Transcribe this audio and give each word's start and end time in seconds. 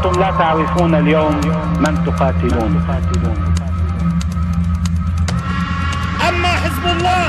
أنتم 0.00 0.20
لا 0.20 0.30
تعرفون 0.30 0.94
اليوم 0.94 1.40
من 1.80 2.04
تقاتلون. 2.06 2.72
أما 6.28 6.48
حزب 6.48 6.84
الله 6.86 7.26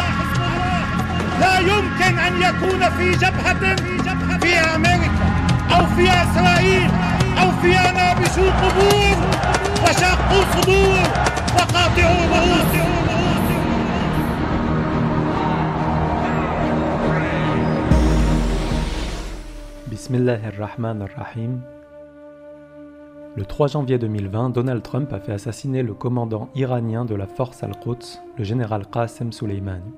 لا 1.40 1.60
يمكن 1.60 2.20
أن 2.20 2.42
يكون 2.42 2.90
في 2.90 3.12
جبهة 3.12 3.76
في 4.40 4.54
أمريكا 4.76 5.26
أو 5.76 5.86
في 5.86 6.08
إسرائيل 6.24 6.92
أو 7.42 7.52
في 7.62 7.72
نابشوا 7.72 8.52
قبور 8.62 9.18
وشقوا 9.84 10.44
صدور 10.56 11.04
وقاطعوا 11.56 12.24
رؤوس 12.32 12.72
Bismillahirrahmanirrahim. 19.92 21.81
Le 23.34 23.46
3 23.46 23.68
janvier 23.68 23.98
2020, 23.98 24.50
Donald 24.50 24.84
Trump 24.84 25.14
a 25.14 25.22
fait 25.22 25.32
assassiner 25.32 25.84
le 25.84 25.94
commandant 25.94 26.50
iranien 26.54 27.06
de 27.06 27.16
la 27.16 27.28
force 27.28 27.64
Al-Quds, 27.64 28.20
le 28.38 28.44
général 28.44 28.86
Qasem 28.88 29.32
Soleimani. 29.32 29.94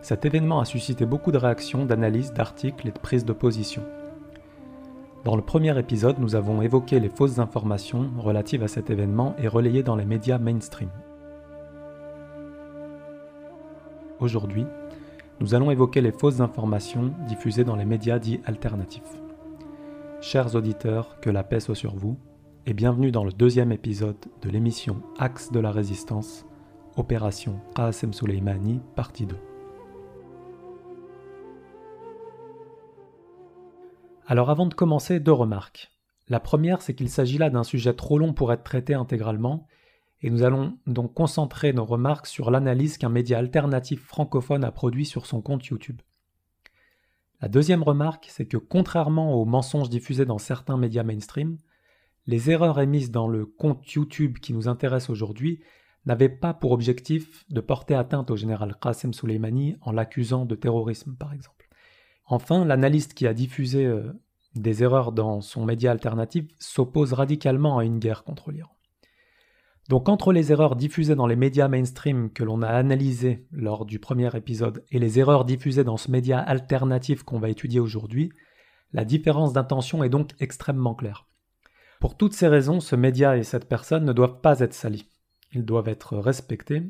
Cet 0.00 0.24
événement 0.24 0.60
a 0.60 0.64
suscité 0.64 1.04
beaucoup 1.04 1.32
de 1.32 1.36
réactions, 1.36 1.84
d'analyses, 1.84 2.32
d'articles 2.32 2.86
et 2.86 2.92
de 2.92 2.98
prises 3.00 3.24
de 3.24 3.32
position. 3.32 3.82
Dans 5.24 5.34
le 5.34 5.42
premier 5.42 5.76
épisode, 5.76 6.20
nous 6.20 6.36
avons 6.36 6.62
évoqué 6.62 7.00
les 7.00 7.08
fausses 7.08 7.40
informations 7.40 8.08
relatives 8.18 8.62
à 8.62 8.68
cet 8.68 8.88
événement 8.88 9.34
et 9.36 9.48
relayées 9.48 9.82
dans 9.82 9.96
les 9.96 10.06
médias 10.06 10.38
mainstream. 10.38 10.90
Aujourd'hui, 14.20 14.64
nous 15.40 15.56
allons 15.56 15.72
évoquer 15.72 16.02
les 16.02 16.12
fausses 16.12 16.40
informations 16.40 17.10
diffusées 17.26 17.64
dans 17.64 17.76
les 17.76 17.84
médias 17.84 18.20
dits 18.20 18.40
alternatifs. 18.46 19.27
Chers 20.20 20.56
auditeurs, 20.56 21.20
que 21.20 21.30
la 21.30 21.44
paix 21.44 21.60
soit 21.60 21.76
sur 21.76 21.94
vous, 21.94 22.18
et 22.66 22.74
bienvenue 22.74 23.12
dans 23.12 23.22
le 23.22 23.30
deuxième 23.30 23.70
épisode 23.70 24.16
de 24.42 24.50
l'émission 24.50 25.00
Axe 25.16 25.52
de 25.52 25.60
la 25.60 25.70
résistance, 25.70 26.44
Opération 26.96 27.60
Qasem 27.76 28.12
Soleimani, 28.12 28.80
partie 28.96 29.26
2. 29.26 29.36
Alors 34.26 34.50
avant 34.50 34.66
de 34.66 34.74
commencer, 34.74 35.20
deux 35.20 35.32
remarques. 35.32 35.92
La 36.26 36.40
première, 36.40 36.82
c'est 36.82 36.96
qu'il 36.96 37.10
s'agit 37.10 37.38
là 37.38 37.48
d'un 37.48 37.62
sujet 37.62 37.94
trop 37.94 38.18
long 38.18 38.32
pour 38.32 38.52
être 38.52 38.64
traité 38.64 38.94
intégralement, 38.94 39.68
et 40.20 40.30
nous 40.30 40.42
allons 40.42 40.76
donc 40.88 41.14
concentrer 41.14 41.72
nos 41.72 41.84
remarques 41.84 42.26
sur 42.26 42.50
l'analyse 42.50 42.98
qu'un 42.98 43.08
média 43.08 43.38
alternatif 43.38 44.04
francophone 44.04 44.64
a 44.64 44.72
produit 44.72 45.06
sur 45.06 45.26
son 45.26 45.40
compte 45.42 45.64
YouTube. 45.66 46.02
La 47.40 47.48
deuxième 47.48 47.82
remarque, 47.82 48.26
c'est 48.30 48.46
que 48.46 48.56
contrairement 48.56 49.34
aux 49.34 49.44
mensonges 49.44 49.88
diffusés 49.88 50.24
dans 50.24 50.38
certains 50.38 50.76
médias 50.76 51.04
mainstream, 51.04 51.58
les 52.26 52.50
erreurs 52.50 52.80
émises 52.80 53.10
dans 53.10 53.28
le 53.28 53.46
compte 53.46 53.90
YouTube 53.92 54.38
qui 54.38 54.52
nous 54.52 54.68
intéresse 54.68 55.08
aujourd'hui 55.08 55.60
n'avaient 56.04 56.28
pas 56.28 56.52
pour 56.52 56.72
objectif 56.72 57.44
de 57.50 57.60
porter 57.60 57.94
atteinte 57.94 58.30
au 58.30 58.36
général 58.36 58.76
Qasem 58.80 59.12
Soleimani 59.12 59.76
en 59.82 59.92
l'accusant 59.92 60.46
de 60.46 60.54
terrorisme, 60.54 61.14
par 61.16 61.32
exemple. 61.32 61.68
Enfin, 62.26 62.64
l'analyste 62.64 63.14
qui 63.14 63.26
a 63.26 63.34
diffusé 63.34 63.86
euh, 63.86 64.12
des 64.54 64.82
erreurs 64.82 65.12
dans 65.12 65.40
son 65.40 65.64
média 65.64 65.90
alternatif 65.90 66.46
s'oppose 66.58 67.12
radicalement 67.12 67.78
à 67.78 67.84
une 67.84 67.98
guerre 67.98 68.24
contre 68.24 68.50
l'Iran. 68.50 68.77
Donc 69.88 70.08
entre 70.08 70.32
les 70.32 70.52
erreurs 70.52 70.76
diffusées 70.76 71.14
dans 71.14 71.26
les 71.26 71.36
médias 71.36 71.68
mainstream 71.68 72.30
que 72.30 72.44
l'on 72.44 72.62
a 72.62 72.68
analysées 72.68 73.46
lors 73.50 73.86
du 73.86 73.98
premier 73.98 74.34
épisode 74.36 74.84
et 74.90 74.98
les 74.98 75.18
erreurs 75.18 75.44
diffusées 75.44 75.84
dans 75.84 75.96
ce 75.96 76.10
média 76.10 76.38
alternatif 76.38 77.22
qu'on 77.22 77.38
va 77.38 77.48
étudier 77.48 77.80
aujourd'hui, 77.80 78.30
la 78.92 79.04
différence 79.04 79.52
d'intention 79.52 80.04
est 80.04 80.10
donc 80.10 80.32
extrêmement 80.40 80.94
claire. 80.94 81.26
Pour 82.00 82.16
toutes 82.16 82.34
ces 82.34 82.48
raisons, 82.48 82.80
ce 82.80 82.96
média 82.96 83.36
et 83.36 83.42
cette 83.42 83.68
personne 83.68 84.04
ne 84.04 84.12
doivent 84.12 84.40
pas 84.40 84.60
être 84.60 84.74
salis. 84.74 85.08
Ils 85.52 85.64
doivent 85.64 85.88
être 85.88 86.18
respectés 86.18 86.82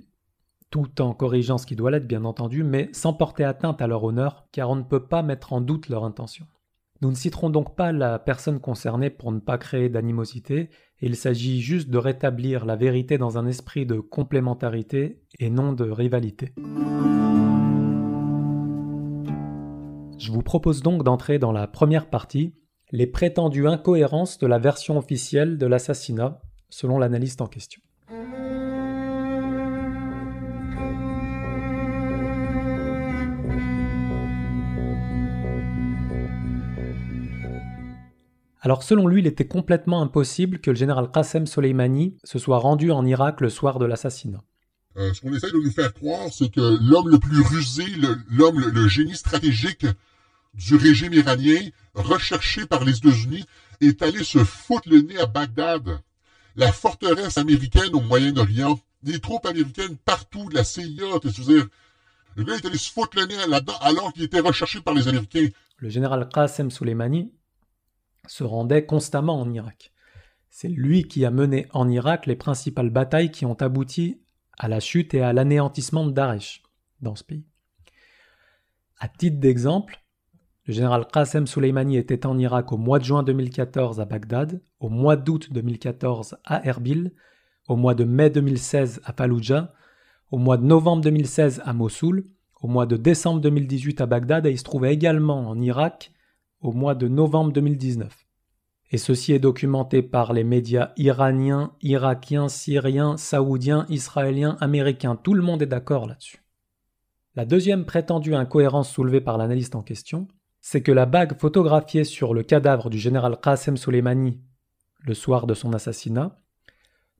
tout 0.70 1.00
en 1.00 1.14
corrigeant 1.14 1.58
ce 1.58 1.66
qui 1.66 1.76
doit 1.76 1.90
l'être 1.90 2.06
bien 2.06 2.24
entendu, 2.24 2.62
mais 2.62 2.90
sans 2.92 3.14
porter 3.14 3.44
atteinte 3.44 3.80
à 3.80 3.86
leur 3.86 4.04
honneur, 4.04 4.46
car 4.52 4.68
on 4.70 4.76
ne 4.76 4.82
peut 4.82 5.06
pas 5.06 5.22
mettre 5.22 5.52
en 5.52 5.60
doute 5.60 5.88
leur 5.88 6.04
intention. 6.04 6.46
Nous 7.00 7.10
ne 7.10 7.14
citerons 7.14 7.50
donc 7.50 7.76
pas 7.76 7.92
la 7.92 8.18
personne 8.18 8.60
concernée 8.60 9.08
pour 9.08 9.32
ne 9.32 9.38
pas 9.38 9.56
créer 9.56 9.88
d'animosité, 9.88 10.68
il 11.00 11.16
s'agit 11.16 11.60
juste 11.60 11.90
de 11.90 11.98
rétablir 11.98 12.64
la 12.64 12.76
vérité 12.76 13.18
dans 13.18 13.38
un 13.38 13.46
esprit 13.46 13.86
de 13.86 14.00
complémentarité 14.00 15.20
et 15.38 15.50
non 15.50 15.72
de 15.72 15.88
rivalité. 15.88 16.52
Je 20.18 20.32
vous 20.32 20.42
propose 20.42 20.82
donc 20.82 21.04
d'entrer 21.04 21.38
dans 21.38 21.52
la 21.52 21.68
première 21.68 22.10
partie, 22.10 22.54
les 22.90 23.06
prétendues 23.06 23.68
incohérences 23.68 24.38
de 24.38 24.46
la 24.46 24.58
version 24.58 24.98
officielle 24.98 25.56
de 25.58 25.66
l'assassinat, 25.66 26.42
selon 26.68 26.98
l'analyste 26.98 27.40
en 27.40 27.46
question. 27.46 27.80
Alors 38.68 38.82
selon 38.82 39.06
lui, 39.06 39.22
il 39.22 39.26
était 39.26 39.46
complètement 39.46 40.02
impossible 40.02 40.58
que 40.58 40.70
le 40.70 40.76
général 40.76 41.10
Qassem 41.10 41.46
Soleimani 41.46 42.18
se 42.22 42.38
soit 42.38 42.58
rendu 42.58 42.90
en 42.90 43.06
Irak 43.06 43.40
le 43.40 43.48
soir 43.48 43.78
de 43.78 43.86
l'assassinat. 43.86 44.44
Euh, 44.98 45.14
ce 45.14 45.22
qu'on 45.22 45.32
essaie 45.32 45.50
de 45.50 45.56
nous 45.56 45.70
faire 45.70 45.94
croire, 45.94 46.28
c'est 46.30 46.50
que 46.50 46.76
l'homme 46.78 47.08
le 47.08 47.16
plus 47.16 47.40
rusé, 47.40 47.86
l'homme, 48.28 48.60
le, 48.60 48.86
génie 48.86 49.16
stratégique 49.16 49.86
du 50.52 50.76
régime 50.76 51.14
iranien, 51.14 51.60
recherché 51.94 52.66
par 52.66 52.84
les 52.84 52.98
États-Unis, 52.98 53.46
est 53.80 54.02
allé 54.02 54.22
se 54.22 54.44
foutre 54.44 54.90
le 54.90 55.00
nez 55.00 55.18
à 55.18 55.24
Bagdad, 55.24 56.00
la 56.54 56.70
forteresse 56.70 57.38
américaine 57.38 57.94
au 57.94 58.00
Moyen-Orient, 58.00 58.78
des 59.02 59.18
troupes 59.18 59.46
américaines 59.46 59.96
partout, 60.04 60.50
de 60.50 60.56
la 60.56 60.64
CIA, 60.64 61.06
cest 61.22 61.40
dire 61.40 61.66
le 62.36 62.44
gars 62.44 62.56
est 62.56 62.66
allé 62.66 62.76
se 62.76 62.92
foutre 62.92 63.18
le 63.18 63.24
nez 63.24 63.34
là-dedans 63.48 63.78
alors 63.80 64.12
qu'il 64.12 64.24
était 64.24 64.40
recherché 64.40 64.82
par 64.82 64.92
les 64.92 65.08
Américains. 65.08 65.48
Le 65.78 65.88
général 65.88 66.28
Qassem 66.28 66.70
Soleimani 66.70 67.32
se 68.28 68.44
rendait 68.44 68.86
constamment 68.86 69.40
en 69.40 69.52
Irak. 69.52 69.92
C'est 70.50 70.68
lui 70.68 71.04
qui 71.04 71.24
a 71.24 71.30
mené 71.30 71.66
en 71.72 71.88
Irak 71.88 72.26
les 72.26 72.36
principales 72.36 72.90
batailles 72.90 73.30
qui 73.30 73.46
ont 73.46 73.54
abouti 73.54 74.20
à 74.58 74.68
la 74.68 74.80
chute 74.80 75.14
et 75.14 75.22
à 75.22 75.32
l'anéantissement 75.32 76.06
de 76.06 76.12
Daesh 76.12 76.62
dans 77.00 77.14
ce 77.14 77.24
pays. 77.24 77.46
À 78.98 79.08
titre 79.08 79.38
d'exemple, 79.38 80.02
le 80.66 80.74
général 80.74 81.06
Qassem 81.06 81.46
Soleimani 81.46 81.96
était 81.96 82.26
en 82.26 82.36
Irak 82.38 82.72
au 82.72 82.76
mois 82.76 82.98
de 82.98 83.04
juin 83.04 83.22
2014 83.22 84.00
à 84.00 84.04
Bagdad, 84.04 84.60
au 84.80 84.88
mois 84.88 85.16
d'août 85.16 85.52
2014 85.52 86.36
à 86.44 86.66
Erbil, 86.66 87.12
au 87.68 87.76
mois 87.76 87.94
de 87.94 88.04
mai 88.04 88.30
2016 88.30 89.00
à 89.04 89.12
Fallujah, 89.12 89.72
au 90.30 90.38
mois 90.38 90.56
de 90.56 90.64
novembre 90.64 91.02
2016 91.02 91.62
à 91.64 91.72
Mossoul, 91.72 92.26
au 92.60 92.66
mois 92.66 92.86
de 92.86 92.96
décembre 92.96 93.40
2018 93.40 94.00
à 94.00 94.06
Bagdad 94.06 94.46
et 94.46 94.50
il 94.50 94.58
se 94.58 94.64
trouvait 94.64 94.92
également 94.92 95.48
en 95.48 95.60
Irak 95.60 96.12
au 96.60 96.72
mois 96.72 96.94
de 96.94 97.08
novembre 97.08 97.52
2019. 97.52 98.26
Et 98.90 98.98
ceci 98.98 99.32
est 99.32 99.38
documenté 99.38 100.02
par 100.02 100.32
les 100.32 100.44
médias 100.44 100.92
iraniens, 100.96 101.72
irakiens, 101.82 102.48
syriens, 102.48 103.16
saoudiens, 103.16 103.84
israéliens, 103.88 104.56
américains. 104.60 105.16
Tout 105.16 105.34
le 105.34 105.42
monde 105.42 105.62
est 105.62 105.66
d'accord 105.66 106.06
là-dessus. 106.06 106.42
La 107.34 107.44
deuxième 107.44 107.84
prétendue 107.84 108.34
incohérence 108.34 108.90
soulevée 108.90 109.20
par 109.20 109.36
l'analyste 109.36 109.76
en 109.76 109.82
question, 109.82 110.26
c'est 110.60 110.82
que 110.82 110.92
la 110.92 111.06
bague 111.06 111.38
photographiée 111.38 112.04
sur 112.04 112.34
le 112.34 112.42
cadavre 112.42 112.90
du 112.90 112.98
général 112.98 113.38
Qassem 113.40 113.76
Soleimani 113.76 114.40
le 115.00 115.14
soir 115.14 115.46
de 115.46 115.54
son 115.54 115.72
assassinat 115.72 116.40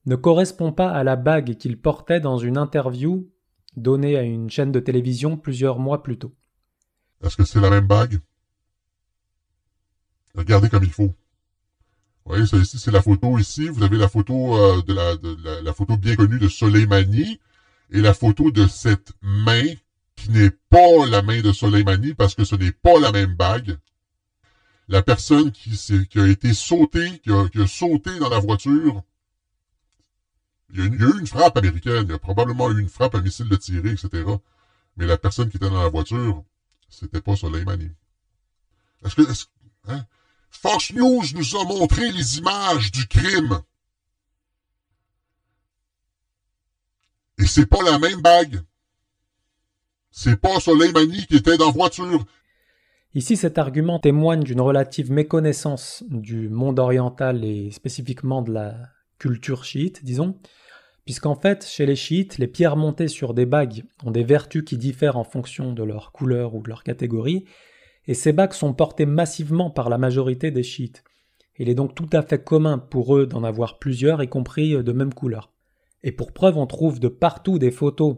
ne 0.05 0.15
correspond 0.15 0.71
pas 0.71 0.89
à 0.89 1.03
la 1.03 1.15
bague 1.15 1.55
qu'il 1.55 1.79
portait 1.79 2.19
dans 2.19 2.37
une 2.37 2.57
interview 2.57 3.31
donnée 3.75 4.17
à 4.17 4.23
une 4.23 4.49
chaîne 4.49 4.71
de 4.71 4.79
télévision 4.79 5.37
plusieurs 5.37 5.79
mois 5.79 6.03
plus 6.03 6.17
tôt. 6.17 6.33
Est-ce 7.23 7.37
que 7.37 7.45
c'est 7.45 7.59
la 7.59 7.69
même 7.69 7.87
bague? 7.87 8.19
Regardez 10.39 10.69
comme 10.69 10.85
il 10.85 10.91
faut. 10.91 11.13
Vous 12.23 12.33
voyez, 12.35 12.45
ça 12.45 12.55
ici, 12.55 12.79
c'est 12.79 12.91
la 12.91 13.01
photo 13.01 13.37
ici. 13.37 13.67
Vous 13.67 13.83
avez 13.83 13.97
la 13.97 14.07
photo 14.07 14.55
euh, 14.55 14.81
de, 14.83 14.93
la, 15.63 15.73
photo 15.73 15.97
bien 15.97 16.15
connue 16.15 16.39
de 16.39 16.47
Soleimani 16.47 17.41
et 17.91 17.99
la 17.99 18.13
photo 18.13 18.49
de 18.49 18.65
cette 18.65 19.11
main 19.21 19.65
qui 20.15 20.31
n'est 20.31 20.51
pas 20.69 21.05
la 21.09 21.21
main 21.21 21.41
de 21.41 21.51
Soleimani 21.51 22.13
parce 22.13 22.35
que 22.35 22.45
ce 22.45 22.55
n'est 22.55 22.71
pas 22.71 22.99
la 23.01 23.11
même 23.11 23.35
bague. 23.35 23.77
La 24.87 25.01
personne 25.03 25.51
qui, 25.51 25.77
a 26.15 26.25
été 26.25 26.53
sautée, 26.53 27.19
qui 27.19 27.31
a, 27.31 27.67
sauté 27.67 28.17
dans 28.17 28.29
la 28.29 28.39
voiture, 28.39 29.03
il 30.73 30.79
y, 30.79 30.81
a, 30.83 30.85
eu 30.85 31.19
une 31.19 31.27
frappe 31.27 31.57
américaine, 31.57 32.05
il 32.05 32.11
y 32.11 32.13
a 32.13 32.17
probablement 32.17 32.71
eu 32.71 32.79
une 32.79 32.87
frappe 32.87 33.13
à 33.13 33.19
missile 33.19 33.49
de 33.49 33.57
tiré, 33.57 33.89
etc. 33.89 34.23
Mais 34.95 35.05
la 35.05 35.17
personne 35.17 35.49
qui 35.49 35.57
était 35.57 35.69
dans 35.69 35.83
la 35.83 35.89
voiture, 35.89 36.45
c'était 36.87 37.19
pas 37.19 37.35
Soleimani. 37.35 37.89
Est-ce 39.03 39.15
que, 39.15 39.23
hein? 39.89 40.05
Fox 40.49 40.93
News 40.93 41.23
nous 41.35 41.55
a 41.55 41.63
montré 41.65 42.11
les 42.11 42.37
images 42.37 42.91
du 42.91 43.07
crime. 43.07 43.61
Et 47.37 47.45
c'est 47.45 47.65
pas 47.65 47.81
la 47.83 47.97
même 47.97 48.21
bague. 48.21 48.61
C'est 50.11 50.35
pas 50.39 50.59
Soleimani 50.59 51.25
qui 51.27 51.37
était 51.37 51.57
dans 51.57 51.67
la 51.67 51.71
voiture. 51.71 52.25
Ici, 53.15 53.37
cet 53.37 53.57
argument 53.57 53.99
témoigne 53.99 54.43
d'une 54.43 54.61
relative 54.61 55.11
méconnaissance 55.11 56.03
du 56.09 56.49
monde 56.49 56.77
oriental 56.79 57.43
et 57.43 57.71
spécifiquement 57.71 58.41
de 58.41 58.51
la 58.51 58.75
culture 59.17 59.63
chiite, 59.63 60.03
disons, 60.03 60.37
puisqu'en 61.05 61.35
fait, 61.35 61.65
chez 61.65 61.85
les 61.85 61.95
chiites, 61.95 62.37
les 62.37 62.47
pierres 62.47 62.75
montées 62.75 63.07
sur 63.07 63.33
des 63.33 63.45
bagues 63.45 63.83
ont 64.03 64.11
des 64.11 64.23
vertus 64.23 64.63
qui 64.63 64.77
diffèrent 64.77 65.17
en 65.17 65.23
fonction 65.23 65.73
de 65.73 65.83
leur 65.83 66.11
couleur 66.11 66.53
ou 66.53 66.61
de 66.61 66.69
leur 66.69 66.83
catégorie, 66.83 67.45
et 68.07 68.13
ces 68.13 68.33
bagues 68.33 68.53
sont 68.53 68.73
portées 68.73 69.05
massivement 69.05 69.69
par 69.69 69.89
la 69.89 69.97
majorité 69.97 70.51
des 70.51 70.63
chiites. 70.63 71.03
Il 71.57 71.69
est 71.69 71.75
donc 71.75 71.93
tout 71.93 72.09
à 72.13 72.21
fait 72.21 72.43
commun 72.43 72.77
pour 72.77 73.17
eux 73.17 73.27
d'en 73.27 73.43
avoir 73.43 73.79
plusieurs, 73.79 74.23
y 74.23 74.29
compris 74.29 74.81
de 74.81 74.91
même 74.91 75.13
couleur. 75.13 75.51
Et 76.03 76.11
pour 76.11 76.31
preuve, 76.31 76.57
on 76.57 76.65
trouve 76.65 76.99
de 76.99 77.09
partout 77.09 77.59
des 77.59 77.71
photos 77.71 78.17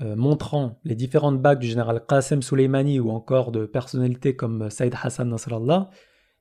euh, 0.00 0.16
montrant 0.16 0.78
les 0.84 0.94
différentes 0.94 1.42
bagues 1.42 1.58
du 1.58 1.66
général 1.66 2.04
Qasem 2.06 2.40
Soleimani 2.40 3.00
ou 3.00 3.10
encore 3.10 3.52
de 3.52 3.66
personnalités 3.66 4.36
comme 4.36 4.70
Saïd 4.70 4.94
Hassan 5.00 5.28
Nasrallah, 5.28 5.90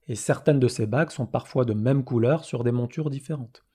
et 0.08 0.16
certaines 0.16 0.60
de 0.60 0.68
ces 0.68 0.86
bagues 0.86 1.10
sont 1.10 1.26
parfois 1.26 1.66
de 1.66 1.74
même 1.74 2.04
couleur 2.04 2.46
sur 2.46 2.64
des 2.64 2.72
montures 2.72 3.10
différentes. 3.10 3.67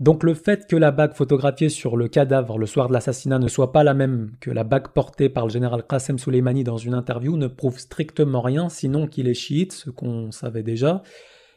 Donc 0.00 0.24
le 0.24 0.34
fait 0.34 0.66
que 0.66 0.74
la 0.74 0.90
bague 0.90 1.14
photographiée 1.14 1.68
sur 1.68 1.96
le 1.96 2.08
cadavre 2.08 2.58
le 2.58 2.66
soir 2.66 2.88
de 2.88 2.92
l'assassinat 2.92 3.38
ne 3.38 3.46
soit 3.46 3.70
pas 3.70 3.84
la 3.84 3.94
même 3.94 4.32
que 4.40 4.50
la 4.50 4.64
bague 4.64 4.88
portée 4.88 5.28
par 5.28 5.46
le 5.46 5.52
général 5.52 5.84
Qasem 5.86 6.18
Soleimani 6.18 6.64
dans 6.64 6.78
une 6.78 6.94
interview 6.94 7.36
ne 7.36 7.46
prouve 7.46 7.78
strictement 7.78 8.40
rien, 8.40 8.68
sinon 8.68 9.06
qu'il 9.06 9.28
est 9.28 9.34
chiite, 9.34 9.72
ce 9.72 9.90
qu'on 9.90 10.32
savait 10.32 10.64
déjà, 10.64 11.04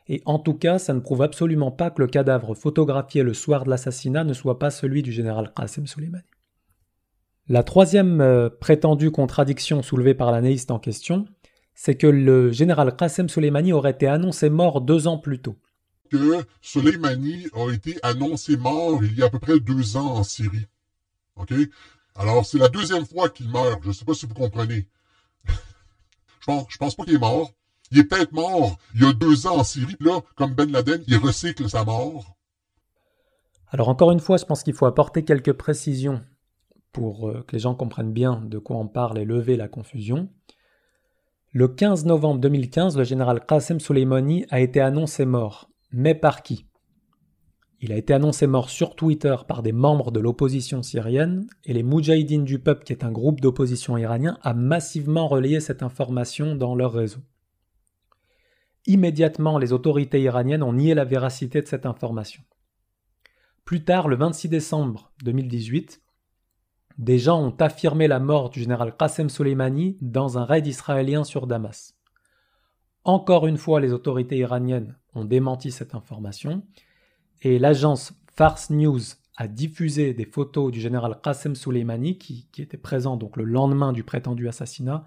et 0.07 0.21
en 0.25 0.37
tout 0.37 0.53
cas 0.53 0.77
ça 0.77 0.93
ne 0.93 0.99
prouve 0.99 1.23
absolument 1.23 1.71
pas 1.71 1.89
que 1.89 1.99
le 1.99 2.07
cadavre 2.07 2.53
photographié 2.53 3.23
le 3.23 3.33
soir 3.33 3.63
de 3.63 3.71
l'assassinat 3.71 4.23
ne 4.23 4.33
soit 4.33 4.59
pas 4.59 4.69
celui 4.69 5.01
du 5.01 5.11
général 5.11 5.51
Qasem 5.55 5.87
Soleimani. 5.87 6.23
La 7.49 7.63
troisième 7.63 8.21
euh, 8.21 8.49
prétendue 8.49 9.09
contradiction 9.09 9.81
soulevée 9.81 10.13
par 10.13 10.31
l'analyste 10.31 10.69
en 10.69 10.77
question, 10.77 11.25
c'est 11.73 11.95
que 11.95 12.05
le 12.05 12.51
général 12.51 12.95
Qasem 12.95 13.29
Soleimani 13.29 13.73
aurait 13.73 13.91
été 13.91 14.05
annoncé 14.05 14.51
mort 14.51 14.81
deux 14.81 15.07
ans 15.07 15.17
plus 15.17 15.39
tôt. 15.39 15.55
Que 16.09 16.45
Soleimani 16.61 17.47
a 17.53 17.71
été 17.71 17.97
annoncé 18.03 18.57
mort 18.57 19.03
il 19.03 19.17
y 19.17 19.23
a 19.23 19.25
à 19.25 19.29
peu 19.29 19.39
près 19.39 19.59
deux 19.59 19.97
ans 19.97 20.15
en 20.15 20.23
Syrie. 20.23 20.67
OK? 21.35 21.53
Alors, 22.15 22.45
c'est 22.45 22.57
la 22.57 22.69
deuxième 22.69 23.05
fois 23.05 23.29
qu'il 23.29 23.49
meurt. 23.49 23.81
Je 23.83 23.89
ne 23.89 23.93
sais 23.93 24.05
pas 24.05 24.13
si 24.13 24.25
vous 24.25 24.33
comprenez. 24.33 24.87
je, 25.45 26.45
pense, 26.45 26.77
pense 26.77 26.95
pas 26.95 27.03
qu'il 27.03 27.15
est 27.15 27.19
mort. 27.19 27.51
Il 27.91 27.99
est 27.99 28.03
peut-être 28.03 28.33
mort 28.33 28.77
il 28.95 29.03
y 29.03 29.05
a 29.05 29.13
deux 29.13 29.47
ans 29.47 29.57
en 29.57 29.63
Syrie. 29.63 29.95
Là, 29.99 30.21
comme 30.35 30.53
Ben 30.53 30.71
Laden, 30.71 31.03
il 31.07 31.17
recycle 31.17 31.69
sa 31.69 31.85
mort. 31.85 32.35
Alors, 33.69 33.89
encore 33.89 34.11
une 34.11 34.19
fois, 34.19 34.37
je 34.37 34.45
pense 34.45 34.63
qu'il 34.63 34.73
faut 34.73 34.85
apporter 34.85 35.23
quelques 35.23 35.53
précisions 35.53 36.23
pour 36.91 37.29
euh, 37.29 37.43
que 37.47 37.55
les 37.55 37.59
gens 37.59 37.75
comprennent 37.75 38.13
bien 38.13 38.41
de 38.45 38.57
quoi 38.57 38.77
on 38.77 38.87
parle 38.87 39.19
et 39.19 39.25
lever 39.25 39.55
la 39.55 39.67
confusion. 39.67 40.29
Le 41.53 41.67
15 41.67 42.05
novembre 42.05 42.39
2015, 42.39 42.97
le 42.97 43.03
général 43.03 43.45
Qasem 43.45 43.79
Soleimani 43.79 44.45
a 44.49 44.59
été 44.59 44.81
annoncé 44.81 45.25
mort. 45.25 45.69
Mais 45.91 46.15
par 46.15 46.43
qui? 46.43 46.65
Il 47.79 47.91
a 47.91 47.97
été 47.97 48.13
annoncé 48.13 48.47
mort 48.47 48.69
sur 48.69 48.95
Twitter 48.95 49.35
par 49.47 49.61
des 49.61 49.71
membres 49.71 50.11
de 50.11 50.19
l'opposition 50.19 50.81
syrienne 50.81 51.47
et 51.63 51.73
les 51.73 51.83
Moudjahidines 51.83 52.43
du 52.43 52.57
peuple, 52.57 52.83
qui 52.83 52.91
est 52.91 53.03
un 53.03 53.11
groupe 53.11 53.39
d'opposition 53.39 53.97
iranien, 53.97 54.39
a 54.41 54.53
massivement 54.53 55.27
relayé 55.27 55.59
cette 55.59 55.83
information 55.83 56.55
dans 56.55 56.73
leur 56.73 56.93
réseau. 56.93 57.19
Immédiatement, 58.87 59.59
les 59.59 59.73
autorités 59.73 60.21
iraniennes 60.21 60.63
ont 60.63 60.73
nié 60.73 60.95
la 60.95 61.05
véracité 61.05 61.61
de 61.61 61.67
cette 61.67 61.85
information. 61.85 62.41
Plus 63.63 63.83
tard, 63.83 64.07
le 64.07 64.15
26 64.15 64.49
décembre 64.49 65.11
2018, 65.23 66.01
des 66.97 67.19
gens 67.19 67.39
ont 67.39 67.55
affirmé 67.59 68.07
la 68.07 68.19
mort 68.19 68.49
du 68.49 68.61
général 68.61 68.95
Qassem 68.97 69.29
Soleimani 69.29 69.97
dans 70.01 70.37
un 70.37 70.45
raid 70.45 70.65
israélien 70.65 71.23
sur 71.23 71.45
Damas. 71.45 71.96
Encore 73.07 73.47
une 73.47 73.55
fois, 73.57 73.79
les 73.79 73.93
autorités 73.93 74.35
iraniennes 74.35 74.97
ont 75.15 75.23
démenti 75.23 75.71
cette 75.71 75.95
information 75.95 76.63
et 77.41 77.57
l'agence 77.57 78.11
Fars 78.35 78.59
News 78.69 78.99
a 79.37 79.47
diffusé 79.47 80.13
des 80.13 80.25
photos 80.25 80.73
du 80.73 80.81
général 80.81 81.17
Qassem 81.23 81.55
Soleimani 81.55 82.17
qui, 82.17 82.49
était 82.57 82.75
présent 82.75 83.15
donc 83.15 83.37
le 83.37 83.45
lendemain 83.45 83.93
du 83.93 84.03
prétendu 84.03 84.49
assassinat 84.49 85.05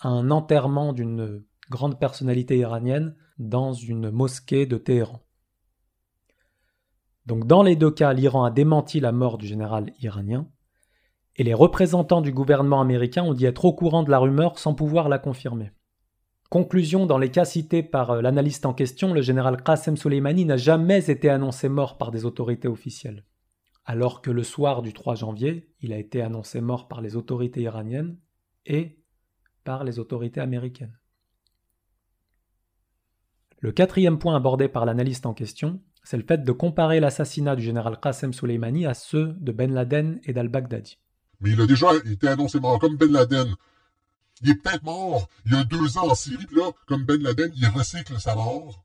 à 0.00 0.08
un 0.08 0.32
enterrement 0.32 0.92
d'une 0.92 1.44
grande 1.70 2.00
personnalité 2.00 2.58
iranienne 2.58 3.14
dans 3.38 3.74
une 3.74 4.10
mosquée 4.10 4.66
de 4.66 4.76
Téhéran. 4.76 5.20
Donc 7.26 7.46
dans 7.46 7.62
les 7.62 7.76
deux 7.76 7.92
cas, 7.92 8.12
l'Iran 8.12 8.42
a 8.42 8.50
démenti 8.50 8.98
la 8.98 9.12
mort 9.12 9.38
du 9.38 9.46
général 9.46 9.92
iranien, 10.00 10.48
et 11.36 11.44
les 11.44 11.54
représentants 11.54 12.22
du 12.22 12.32
gouvernement 12.32 12.80
américain 12.80 13.22
ont 13.22 13.34
dit 13.34 13.46
être 13.46 13.66
au 13.66 13.72
courant 13.72 14.02
de 14.02 14.10
la 14.10 14.18
rumeur 14.18 14.58
sans 14.58 14.74
pouvoir 14.74 15.08
la 15.08 15.20
confirmer. 15.20 15.70
Conclusion, 16.50 17.06
dans 17.06 17.16
les 17.16 17.30
cas 17.30 17.44
cités 17.44 17.84
par 17.84 18.10
euh, 18.10 18.22
l'analyste 18.22 18.66
en 18.66 18.74
question, 18.74 19.14
le 19.14 19.22
général 19.22 19.62
Qasem 19.62 19.96
Soleimani 19.96 20.44
n'a 20.44 20.56
jamais 20.56 21.08
été 21.08 21.30
annoncé 21.30 21.68
mort 21.68 21.96
par 21.96 22.10
des 22.10 22.24
autorités 22.24 22.66
officielles, 22.66 23.24
alors 23.84 24.20
que 24.20 24.32
le 24.32 24.42
soir 24.42 24.82
du 24.82 24.92
3 24.92 25.14
janvier, 25.14 25.70
il 25.80 25.92
a 25.92 25.98
été 25.98 26.20
annoncé 26.20 26.60
mort 26.60 26.88
par 26.88 27.00
les 27.00 27.14
autorités 27.14 27.62
iraniennes 27.62 28.18
et 28.66 28.98
par 29.62 29.84
les 29.84 30.00
autorités 30.00 30.40
américaines. 30.40 30.98
Le 33.60 33.70
quatrième 33.70 34.18
point 34.18 34.34
abordé 34.34 34.68
par 34.68 34.84
l'analyste 34.84 35.26
en 35.26 35.34
question, 35.34 35.80
c'est 36.02 36.16
le 36.16 36.24
fait 36.24 36.42
de 36.42 36.52
comparer 36.52 36.98
l'assassinat 36.98 37.54
du 37.54 37.62
général 37.62 38.00
Qasem 38.00 38.32
Soleimani 38.32 38.86
à 38.86 38.94
ceux 38.94 39.36
de 39.38 39.52
Ben 39.52 39.72
Laden 39.72 40.20
et 40.24 40.32
d'al-Baghdadi 40.32 40.98
mais 41.40 41.50
il 41.50 41.60
a 41.60 41.66
déjà 41.66 41.88
été 42.04 42.28
annoncé 42.28 42.60
mort, 42.60 42.78
comme 42.78 42.96
Ben 42.96 43.10
Laden. 43.10 43.54
Il 44.42 44.50
est 44.50 44.54
peut-être 44.54 44.82
mort 44.82 45.28
il 45.46 45.52
y 45.52 45.56
a 45.56 45.64
deux 45.64 45.98
ans 45.98 46.10
en 46.10 46.14
Syrie, 46.14 46.46
là, 46.52 46.70
comme 46.86 47.04
Ben 47.04 47.22
Laden, 47.22 47.50
il 47.56 47.66
recycle 47.68 48.18
sa 48.18 48.34
mort. 48.34 48.84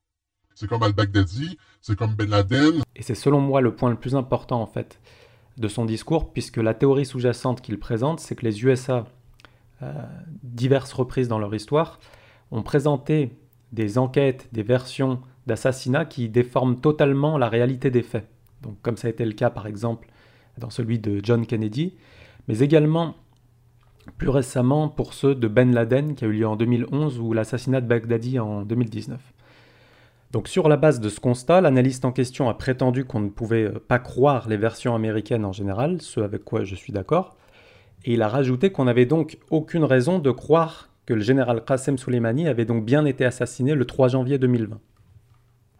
C'est 0.53 0.67
comme 0.67 0.83
al-Baghdadi, 0.83 1.57
c'est 1.81 1.97
comme 1.97 2.15
Ben 2.15 2.29
Laden. 2.29 2.81
Et 2.95 3.03
c'est 3.03 3.15
selon 3.15 3.41
moi 3.41 3.61
le 3.61 3.75
point 3.75 3.89
le 3.89 3.97
plus 3.97 4.15
important, 4.15 4.61
en 4.61 4.67
fait, 4.67 4.99
de 5.57 5.67
son 5.67 5.85
discours, 5.85 6.31
puisque 6.31 6.57
la 6.57 6.73
théorie 6.73 7.05
sous-jacente 7.05 7.61
qu'il 7.61 7.77
présente, 7.77 8.19
c'est 8.19 8.35
que 8.35 8.45
les 8.45 8.63
USA, 8.63 9.05
euh, 9.81 9.91
diverses 10.43 10.93
reprises 10.93 11.27
dans 11.27 11.39
leur 11.39 11.53
histoire, 11.53 11.99
ont 12.51 12.63
présenté 12.63 13.37
des 13.71 13.97
enquêtes, 13.97 14.49
des 14.53 14.63
versions 14.63 15.21
d'assassinats 15.47 16.05
qui 16.05 16.29
déforment 16.29 16.79
totalement 16.79 17.37
la 17.37 17.49
réalité 17.49 17.91
des 17.91 18.03
faits. 18.03 18.27
Donc, 18.61 18.81
comme 18.81 18.97
ça 18.97 19.07
a 19.07 19.11
été 19.11 19.25
le 19.25 19.33
cas, 19.33 19.49
par 19.49 19.67
exemple, 19.67 20.07
dans 20.57 20.69
celui 20.69 20.99
de 20.99 21.19
John 21.21 21.45
Kennedy, 21.45 21.95
mais 22.47 22.59
également 22.59 23.15
plus 24.17 24.29
récemment 24.29 24.89
pour 24.89 25.13
ceux 25.13 25.35
de 25.35 25.47
Ben 25.47 25.73
Laden 25.73 26.15
qui 26.15 26.25
a 26.25 26.27
eu 26.27 26.33
lieu 26.33 26.47
en 26.47 26.55
2011 26.55 27.19
ou 27.19 27.33
l'assassinat 27.33 27.81
de 27.81 27.87
Baghdadi 27.87 28.39
en 28.39 28.63
2019. 28.63 29.19
Donc 30.31 30.47
sur 30.47 30.67
la 30.67 30.77
base 30.77 30.99
de 30.99 31.09
ce 31.09 31.19
constat, 31.19 31.61
l'analyste 31.61 32.03
en 32.03 32.11
question 32.11 32.49
a 32.49 32.53
prétendu 32.53 33.05
qu'on 33.05 33.21
ne 33.21 33.29
pouvait 33.29 33.65
euh, 33.65 33.83
pas 33.87 33.99
croire 33.99 34.49
les 34.49 34.57
versions 34.57 34.95
américaines 34.95 35.45
en 35.45 35.53
général, 35.53 36.01
ce 36.01 36.19
avec 36.19 36.43
quoi 36.43 36.63
je 36.63 36.75
suis 36.75 36.91
d'accord, 36.91 37.37
et 38.03 38.13
il 38.13 38.21
a 38.21 38.27
rajouté 38.27 38.71
qu'on 38.71 38.85
n'avait 38.85 39.05
donc 39.05 39.37
aucune 39.49 39.83
raison 39.83 40.19
de 40.19 40.31
croire 40.31 40.89
que 41.05 41.13
le 41.13 41.21
général 41.21 41.63
Qasem 41.63 41.97
Soleimani 41.97 42.47
avait 42.47 42.65
donc 42.65 42.83
bien 42.83 43.05
été 43.05 43.25
assassiné 43.25 43.75
le 43.75 43.85
3 43.85 44.09
janvier 44.09 44.37
2020. 44.37 44.79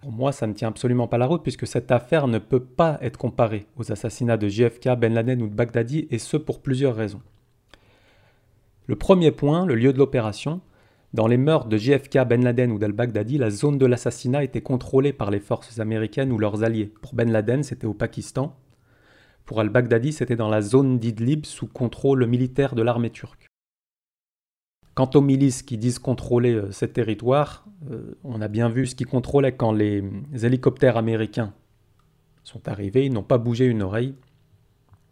Pour 0.01 0.12
moi, 0.12 0.32
ça 0.32 0.46
ne 0.46 0.53
tient 0.53 0.67
absolument 0.67 1.08
pas 1.08 1.17
la 1.17 1.25
route 1.25 1.44
puisque 1.44 1.65
cette 1.65 1.91
affaire 1.91 2.27
ne 2.27 2.38
peut 2.38 2.63
pas 2.63 2.98
être 3.01 3.17
comparée 3.17 3.65
aux 3.75 3.91
assassinats 3.91 4.38
de 4.38 4.48
JFK, 4.48 4.89
Ben 4.98 5.13
Laden 5.13 5.41
ou 5.41 5.48
de 5.48 5.55
Baghdadi, 5.55 6.08
et 6.12 6.20
ce 6.20 6.38
pour 6.38 6.62
plusieurs 6.62 6.96
raisons. 6.96 7.22
Le 8.88 8.96
premier 8.96 9.32
point, 9.32 9.65
le 9.65 9.75
lieu 9.75 9.94
de 9.94 9.98
l'opération. 9.98 10.62
Dans 11.13 11.27
les 11.27 11.38
meurtres 11.38 11.70
de 11.70 11.77
JFK, 11.77 12.20
Ben 12.27 12.44
Laden 12.44 12.72
ou 12.72 12.77
d'al-Baghdadi, 12.77 13.38
la 13.38 13.50
zone 13.50 13.77
de 13.77 13.86
l'assassinat 13.86 14.44
était 14.44 14.62
contrôlée 14.62 15.13
par 15.13 15.32
les 15.32 15.39
forces 15.39 15.80
américaines 15.80 16.32
ou 16.32 16.38
leurs 16.38 16.63
alliés. 16.63 16.92
Pour 17.01 17.15
Ben 17.15 17.32
Laden, 17.32 17.63
c'était 17.63 17.88
au 17.88 17.94
Pakistan. 17.94 18.56
Pour 19.46 19.60
al-Baghdadi, 19.60 20.12
c'était 20.12 20.36
dans 20.36 20.50
la 20.50 20.62
zone 20.62 21.00
d'Idlib 21.00 21.46
sous 21.46 21.68
contrôle 21.68 22.25
militaire 22.25 22.75
de 22.75 22.82
l'armée 22.82 23.12
turque. 23.12 23.48
Quant 24.96 25.10
aux 25.13 25.22
milices 25.22 25.62
qui 25.62 25.77
disent 25.77 26.00
contrôler 26.00 26.54
euh, 26.54 26.72
ces 26.72 26.89
territoires, 26.89 27.65
euh, 27.92 28.18
on 28.24 28.42
a 28.42 28.48
bien 28.48 28.70
vu 28.70 28.88
ce 28.88 28.96
qu'ils 28.96 29.08
contrôlaient 29.08 29.56
quand 29.56 29.74
les, 29.74 30.04
hélicoptères 30.42 30.98
américains 30.98 31.54
sont 32.44 32.68
arrivés, 32.68 33.06
ils 33.06 33.13
n'ont 33.13 33.24
pas 33.24 33.38
bougé 33.38 33.65
une 33.65 33.84
oreille. 33.84 34.15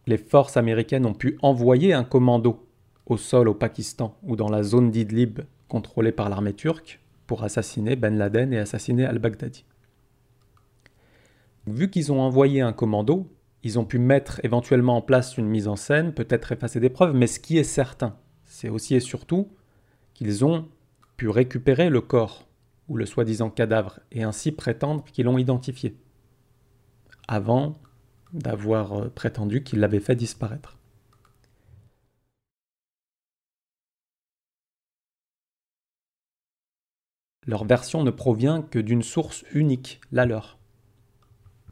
Les 0.08 0.18
forces 0.18 0.58
américaines 0.58 1.06
ont 1.06 1.14
pu 1.14 1.38
envoyer 1.42 1.94
un 1.94 2.04
commando 2.04 2.63
au 3.06 3.18
sol 3.18 3.48
au 3.48 3.54
Pakistan 3.54 4.18
ou 4.24 4.36
dans 4.36 4.50
la 4.50 4.64
zone 4.64 4.92
d'Idlib 4.92 5.42
contrôlée 5.68 6.12
par 6.12 6.30
l'armée 6.30 6.54
turque 6.54 7.00
pour 7.28 7.44
assassiner 7.44 7.96
Ben 7.96 8.18
Laden 8.18 8.54
et 8.54 8.60
assassiner 8.60 9.06
al-Baghdadi. 9.06 9.66
Vu 11.66 11.90
qu'ils 11.90 12.12
ont 12.12 12.22
envoyé 12.22 12.62
un 12.62 12.74
commando, 12.74 13.32
ils 13.64 13.80
ont 13.80 13.86
pu 13.86 13.98
mettre 13.98 14.44
éventuellement 14.44 14.98
en 14.98 15.02
place 15.02 15.38
une 15.38 15.48
mise 15.48 15.68
en 15.68 15.78
scène, 15.78 16.14
peut-être 16.14 16.52
effacer 16.52 16.80
des 16.80 16.90
preuves, 16.90 17.16
mais 17.16 17.28
ce 17.28 17.40
qui 17.40 17.58
est 17.58 17.64
certain, 17.64 18.18
c'est 18.46 18.70
aussi 18.70 18.96
et 18.96 19.00
surtout 19.00 19.50
qu'ils 20.14 20.44
ont 20.44 20.68
pu 21.16 21.30
récupérer 21.30 21.90
le 21.90 22.02
corps 22.02 22.48
ou 22.90 22.98
le 22.98 23.06
soi-disant 23.06 23.50
cadavre 23.50 24.00
et 24.12 24.24
ainsi 24.24 24.52
prétendre 24.52 25.06
qu'ils 25.06 25.26
l'ont 25.26 25.38
identifié, 25.38 25.96
avant 27.28 27.80
d'avoir 28.34 28.94
euh, 28.94 29.10
prétendu 29.10 29.64
qu'ils 29.64 29.80
l'avaient 29.80 30.00
fait 30.00 30.16
disparaître. 30.16 30.78
Leur 37.46 37.66
version 37.66 38.04
ne 38.04 38.12
provient 38.12 38.62
que 38.62 38.80
d'une 38.80 39.04
source 39.04 39.44
unique, 39.54 40.02
la 40.12 40.26
leur. 40.26 40.58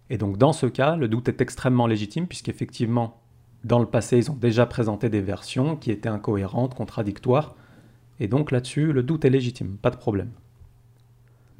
Et 0.10 0.18
donc 0.18 0.38
dans 0.38 0.54
ce 0.54 0.66
cas, 0.66 0.96
le 0.96 1.08
doute 1.08 1.30
est 1.30 1.42
extrêmement 1.42 1.88
légitime 1.88 2.28
puisqu'effectivement, 2.28 3.22
dans 3.64 3.80
le 3.80 3.86
passé, 3.86 4.18
ils 4.18 4.32
ont 4.32 4.36
déjà 4.36 4.66
présenté 4.66 5.10
des 5.10 5.22
versions 5.22 5.76
qui 5.76 5.92
étaient 5.92 6.10
incohérentes, 6.10 6.74
contradictoires, 6.74 7.56
et 8.20 8.28
donc 8.28 8.52
là-dessus, 8.52 8.92
le 8.92 9.04
doute 9.04 9.26
est 9.26 9.30
légitime, 9.30 9.78
pas 9.78 9.90
de 9.90 9.96
problème. 9.96 10.32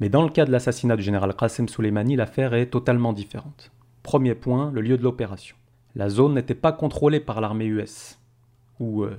Mais 0.00 0.08
dans 0.08 0.22
le 0.22 0.30
cas 0.30 0.44
de 0.44 0.50
l'assassinat 0.50 0.96
du 0.96 1.02
général 1.02 1.34
Qassem 1.34 1.68
Soleimani, 1.68 2.16
l'affaire 2.16 2.54
est 2.54 2.66
totalement 2.66 3.12
différente. 3.12 3.70
Premier 4.02 4.34
point, 4.34 4.70
le 4.72 4.80
lieu 4.80 4.98
de 4.98 5.02
l'opération. 5.02 5.56
La 5.94 6.08
zone 6.08 6.34
n'était 6.34 6.54
pas 6.54 6.72
contrôlée 6.72 7.20
par 7.20 7.40
l'armée 7.40 7.66
US 7.66 8.18
ou 8.80 9.04
euh, 9.04 9.16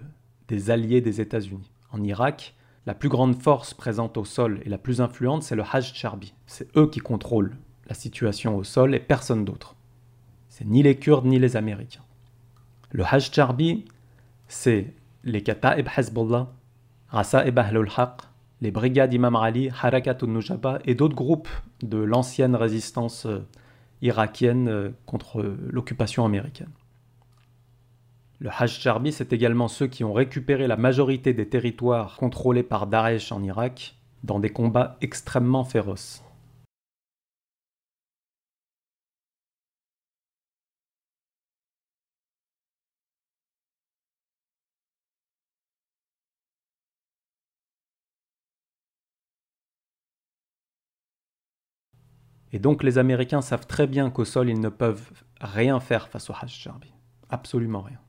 des 0.47 0.71
alliés 0.71 1.01
des 1.01 1.21
États-Unis. 1.21 1.71
En 1.91 2.03
Irak, 2.03 2.55
la 2.85 2.93
plus 2.93 3.09
grande 3.09 3.41
force 3.41 3.73
présente 3.73 4.17
au 4.17 4.25
sol 4.25 4.59
et 4.65 4.69
la 4.69 4.77
plus 4.77 4.99
influente, 4.99 5.43
c'est 5.43 5.55
le 5.55 5.63
Hajj 5.63 5.93
Charbi. 5.93 6.33
C'est 6.47 6.75
eux 6.77 6.89
qui 6.89 6.99
contrôlent 6.99 7.55
la 7.87 7.95
situation 7.95 8.57
au 8.57 8.63
sol 8.63 8.93
et 8.93 8.99
personne 8.99 9.45
d'autre. 9.45 9.75
C'est 10.49 10.65
ni 10.65 10.83
les 10.83 10.97
Kurdes 10.97 11.25
ni 11.25 11.39
les 11.39 11.55
Américains. 11.55 12.03
Le 12.91 13.03
Hajj 13.05 13.31
Charbi, 13.31 13.85
c'est 14.47 14.93
les 15.23 15.41
Kata'ib 15.41 15.87
Hezbollah, 15.97 16.51
Rasa'ib 17.09 17.57
Ahlul 17.57 17.89
Haq, 17.95 18.21
les 18.61 18.71
brigades 18.71 19.13
Imam 19.13 19.35
Ali, 19.35 19.69
Harakat 19.69 20.17
nujaba 20.23 20.79
et 20.85 20.95
d'autres 20.95 21.15
groupes 21.15 21.49
de 21.81 21.97
l'ancienne 21.97 22.55
résistance 22.55 23.25
euh, 23.25 23.39
irakienne 24.01 24.67
euh, 24.67 24.89
contre 25.05 25.41
l'occupation 25.69 26.25
américaine. 26.25 26.69
Le 28.43 28.49
Hajj 28.49 28.81
Charbi, 28.81 29.13
c'est 29.13 29.31
également 29.31 29.69
ceux 29.69 29.87
qui 29.87 30.03
ont 30.03 30.11
récupéré 30.11 30.67
la 30.67 30.75
majorité 30.75 31.33
des 31.33 31.47
territoires 31.47 32.17
contrôlés 32.17 32.61
par 32.61 32.87
Daesh 32.87 33.31
en 33.31 33.41
Irak 33.41 33.95
dans 34.23 34.37
des 34.41 34.49
combats 34.49 34.97
extrêmement 34.99 35.63
féroces. 35.63 36.21
Et 52.51 52.59
donc 52.59 52.83
les 52.83 52.97
Américains 52.97 53.41
savent 53.41 53.67
très 53.67 53.87
bien 53.87 54.09
qu'au 54.09 54.25
sol, 54.25 54.49
ils 54.49 54.59
ne 54.59 54.67
peuvent 54.67 55.11
rien 55.39 55.79
faire 55.79 56.09
face 56.09 56.29
au 56.29 56.33
Hajj. 56.33 56.67
Absolument 57.29 57.81
rien. 57.81 57.99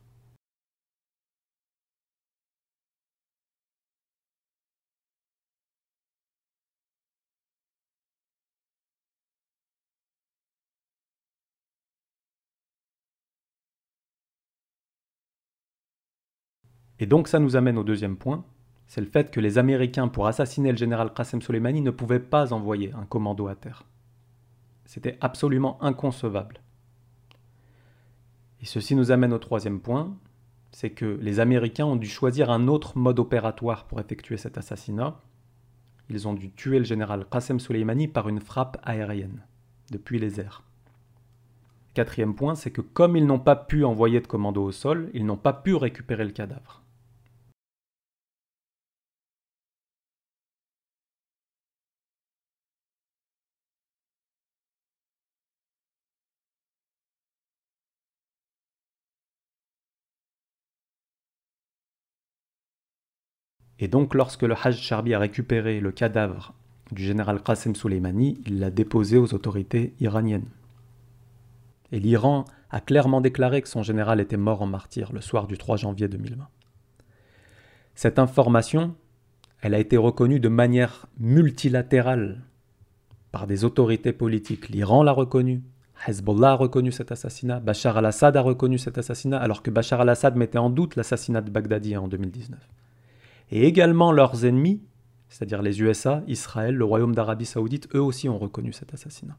Et 17.00 17.06
donc 17.06 17.28
ça 17.28 17.38
nous 17.38 17.56
amène 17.56 17.78
au 17.78 17.84
deuxième 17.84 18.16
point, 18.16 18.44
c'est 18.86 19.00
le 19.00 19.06
fait 19.06 19.30
que 19.30 19.40
les 19.40 19.58
Américains, 19.58 20.08
pour 20.08 20.26
assassiner 20.26 20.70
le 20.70 20.76
général 20.76 21.12
Qassem 21.12 21.42
Soleimani, 21.42 21.80
ne 21.80 21.90
pouvaient 21.90 22.20
pas 22.20 22.52
envoyer 22.52 22.92
un 22.92 23.04
commando 23.04 23.48
à 23.48 23.54
terre. 23.54 23.84
C'était 24.84 25.18
absolument 25.20 25.82
inconcevable. 25.82 26.60
Et 28.60 28.66
ceci 28.66 28.94
nous 28.94 29.10
amène 29.10 29.32
au 29.32 29.38
troisième 29.38 29.80
point, 29.80 30.16
c'est 30.70 30.90
que 30.90 31.18
les 31.20 31.40
Américains 31.40 31.86
ont 31.86 31.96
dû 31.96 32.08
choisir 32.08 32.50
un 32.50 32.68
autre 32.68 32.96
mode 32.98 33.18
opératoire 33.18 33.86
pour 33.86 34.00
effectuer 34.00 34.36
cet 34.36 34.58
assassinat. 34.58 35.20
Ils 36.08 36.28
ont 36.28 36.34
dû 36.34 36.50
tuer 36.50 36.78
le 36.78 36.84
général 36.84 37.26
Qassem 37.30 37.58
Soleimani 37.58 38.08
par 38.08 38.28
une 38.28 38.40
frappe 38.40 38.76
aérienne, 38.84 39.42
depuis 39.90 40.18
les 40.18 40.40
airs. 40.40 40.62
Quatrième 41.94 42.34
point, 42.34 42.54
c'est 42.54 42.70
que 42.70 42.80
comme 42.80 43.16
ils 43.16 43.26
n'ont 43.26 43.38
pas 43.38 43.56
pu 43.56 43.84
envoyer 43.84 44.20
de 44.20 44.26
commando 44.26 44.62
au 44.62 44.72
sol, 44.72 45.10
ils 45.14 45.24
n'ont 45.24 45.36
pas 45.36 45.52
pu 45.52 45.74
récupérer 45.74 46.24
le 46.24 46.32
cadavre. 46.32 46.83
Et 63.78 63.88
donc, 63.88 64.14
lorsque 64.14 64.42
le 64.42 64.54
Hajj 64.54 64.80
Charbi 64.80 65.14
a 65.14 65.18
récupéré 65.18 65.80
le 65.80 65.90
cadavre 65.90 66.54
du 66.92 67.02
général 67.02 67.42
Qassem 67.42 67.74
Soleimani, 67.74 68.40
il 68.46 68.60
l'a 68.60 68.70
déposé 68.70 69.18
aux 69.18 69.34
autorités 69.34 69.94
iraniennes. 70.00 70.48
Et 71.90 71.98
l'Iran 71.98 72.44
a 72.70 72.80
clairement 72.80 73.20
déclaré 73.20 73.62
que 73.62 73.68
son 73.68 73.82
général 73.82 74.20
était 74.20 74.36
mort 74.36 74.62
en 74.62 74.66
martyr 74.66 75.12
le 75.12 75.20
soir 75.20 75.46
du 75.46 75.58
3 75.58 75.76
janvier 75.76 76.08
2020. 76.08 76.46
Cette 77.94 78.18
information, 78.18 78.94
elle 79.60 79.74
a 79.74 79.78
été 79.78 79.96
reconnue 79.96 80.40
de 80.40 80.48
manière 80.48 81.06
multilatérale 81.18 82.42
par 83.32 83.46
des 83.46 83.64
autorités 83.64 84.12
politiques. 84.12 84.68
L'Iran 84.68 85.02
l'a 85.02 85.12
reconnue, 85.12 85.62
Hezbollah 86.06 86.52
a 86.52 86.54
reconnu 86.54 86.92
cet 86.92 87.12
assassinat, 87.12 87.60
Bachar 87.60 87.96
al-Assad 87.96 88.36
a 88.36 88.40
reconnu 88.40 88.78
cet 88.78 88.98
assassinat, 88.98 89.38
alors 89.38 89.62
que 89.62 89.70
Bachar 89.70 90.00
al-Assad 90.00 90.36
mettait 90.36 90.58
en 90.58 90.70
doute 90.70 90.96
l'assassinat 90.96 91.40
de 91.40 91.50
Baghdadi 91.50 91.96
en 91.96 92.08
2019 92.08 92.58
et 93.50 93.66
également 93.66 94.12
leurs 94.12 94.44
ennemis, 94.44 94.82
c'est-à-dire 95.28 95.62
les 95.62 95.80
USA, 95.80 96.22
Israël, 96.26 96.74
le 96.74 96.84
Royaume 96.84 97.14
d'Arabie 97.14 97.46
saoudite, 97.46 97.88
eux 97.94 98.00
aussi 98.00 98.28
ont 98.28 98.38
reconnu 98.38 98.72
cet 98.72 98.94
assassinat. 98.94 99.36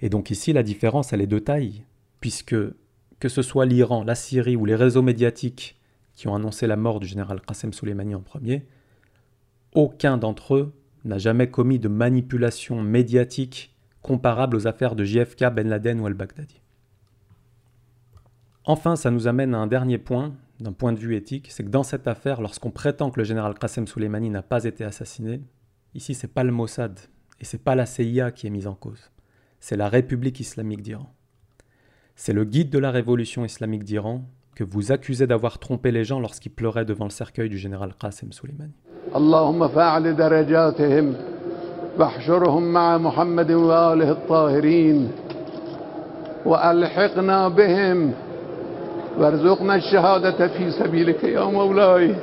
Et 0.00 0.08
donc 0.08 0.30
ici, 0.30 0.52
la 0.52 0.62
différence, 0.62 1.12
elle 1.12 1.20
est 1.20 1.26
de 1.26 1.38
taille, 1.38 1.84
puisque 2.20 2.56
que 3.18 3.28
ce 3.28 3.42
soit 3.42 3.66
l'Iran, 3.66 4.04
la 4.04 4.14
Syrie 4.14 4.56
ou 4.56 4.64
les 4.64 4.76
réseaux 4.76 5.02
médiatiques 5.02 5.80
qui 6.14 6.28
ont 6.28 6.34
annoncé 6.34 6.66
la 6.66 6.76
mort 6.76 7.00
du 7.00 7.06
général 7.06 7.40
Qassem 7.40 7.72
Soleimani 7.72 8.14
en 8.14 8.20
premier, 8.20 8.66
aucun 9.74 10.16
d'entre 10.16 10.54
eux 10.54 10.72
n'a 11.04 11.18
jamais 11.18 11.48
commis 11.48 11.78
de 11.78 11.88
manipulation 11.88 12.82
médiatique 12.82 13.74
comparable 14.02 14.56
aux 14.56 14.66
affaires 14.66 14.94
de 14.94 15.04
JFK, 15.04 15.46
Ben 15.52 15.68
Laden 15.68 16.00
ou 16.00 16.06
al-Baghdadi. 16.06 16.60
Enfin, 18.64 18.96
ça 18.96 19.10
nous 19.10 19.26
amène 19.26 19.54
à 19.54 19.58
un 19.58 19.66
dernier 19.66 19.98
point 19.98 20.34
d'un 20.60 20.72
point 20.72 20.92
de 20.92 20.98
vue 20.98 21.14
éthique, 21.14 21.48
c'est 21.50 21.64
que 21.64 21.68
dans 21.68 21.82
cette 21.82 22.08
affaire, 22.08 22.40
lorsqu'on 22.40 22.70
prétend 22.70 23.10
que 23.10 23.20
le 23.20 23.24
général 23.24 23.54
Qassem 23.54 23.86
Soleimani 23.86 24.30
n'a 24.30 24.42
pas 24.42 24.64
été 24.64 24.84
assassiné, 24.84 25.40
ici 25.94 26.14
c'est 26.14 26.32
pas 26.32 26.42
le 26.42 26.52
Mossad 26.52 26.98
et 27.40 27.44
c'est 27.44 27.62
pas 27.62 27.74
la 27.74 27.86
CIA 27.86 28.32
qui 28.32 28.46
est 28.46 28.50
mise 28.50 28.66
en 28.66 28.74
cause, 28.74 29.10
c'est 29.60 29.76
la 29.76 29.88
République 29.88 30.40
islamique 30.40 30.82
d'Iran. 30.82 31.12
C'est 32.16 32.32
le 32.32 32.44
guide 32.44 32.70
de 32.70 32.78
la 32.78 32.90
révolution 32.90 33.44
islamique 33.44 33.84
d'Iran 33.84 34.24
que 34.56 34.64
vous 34.64 34.90
accusez 34.90 35.28
d'avoir 35.28 35.60
trompé 35.60 35.92
les 35.92 36.02
gens 36.02 36.18
lorsqu'ils 36.18 36.50
pleuraient 36.50 36.84
devant 36.84 37.04
le 37.04 37.10
cercueil 37.10 37.48
du 37.48 37.58
général 37.58 37.92
Qassem 37.94 38.32
Soleimani. 38.32 38.72
وارزقنا 49.17 49.75
الشهادة 49.75 50.47
في 50.47 50.71
سبيلك 50.71 51.23
يا 51.23 51.43
مولاي 51.43 52.15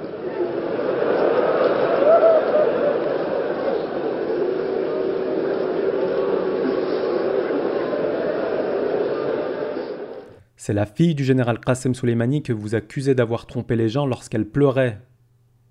C'est 10.57 10.75
la 10.75 10.85
fille 10.87 11.15
du 11.15 11.25
général 11.25 11.59
Qassem 11.59 11.95
Soleimani 11.95 12.43
que 12.43 12.53
vous 12.53 12.75
accusez 12.75 13.15
d'avoir 13.15 13.47
trompé 13.47 13.77
les 13.77 13.89
gens 13.89 14.07
lorsqu'elle 14.07 14.45
pleurait 14.45 15.01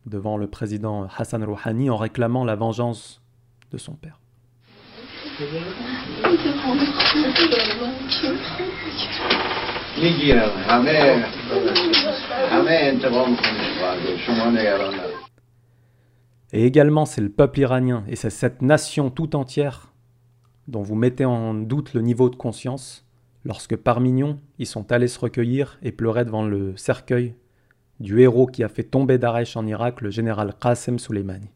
devant 0.08 0.36
le 0.36 0.48
président 0.48 1.08
Hassan 1.16 1.44
Rouhani 1.44 1.90
en 1.90 1.96
réclamant 1.96 2.44
la 2.44 2.56
vengeance 2.56 3.22
de 3.72 3.78
son 3.78 3.94
père. 3.94 4.20
Et 16.53 16.67
également, 16.67 17.05
c'est 17.05 17.21
le 17.21 17.29
peuple 17.29 17.61
iranien 17.61 18.05
et 18.09 18.17
c'est 18.17 18.31
cette 18.31 18.61
nation 18.61 19.11
tout 19.11 19.37
entière 19.37 19.93
dont 20.67 20.83
vous 20.83 20.97
mettez 20.97 21.25
en 21.25 21.55
doute 21.55 21.95
le 21.95 22.01
niveau 22.01 22.29
de 22.29 22.35
conscience 22.35 23.07
lorsque 23.45 23.77
par 23.77 24.01
millions, 24.01 24.41
ils 24.59 24.67
sont 24.67 24.91
allés 24.91 25.07
se 25.07 25.21
recueillir 25.21 25.79
et 25.83 25.93
pleurer 25.93 26.25
devant 26.25 26.45
le 26.45 26.77
cercueil 26.77 27.37
du 28.01 28.21
héros 28.21 28.47
qui 28.47 28.65
a 28.65 28.69
fait 28.69 28.83
tomber 28.83 29.19
Daesh 29.19 29.57
en 29.57 29.65
Irak, 29.65 30.01
le 30.01 30.11
général 30.11 30.55
Qassem 30.61 30.99
Soleimani. 30.99 31.51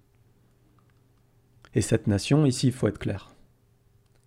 Et 1.75 1.81
cette 1.81 2.07
nation, 2.07 2.47
ici, 2.47 2.69
il 2.69 2.73
faut 2.73 2.87
être 2.87 2.99
clair. 2.99 3.35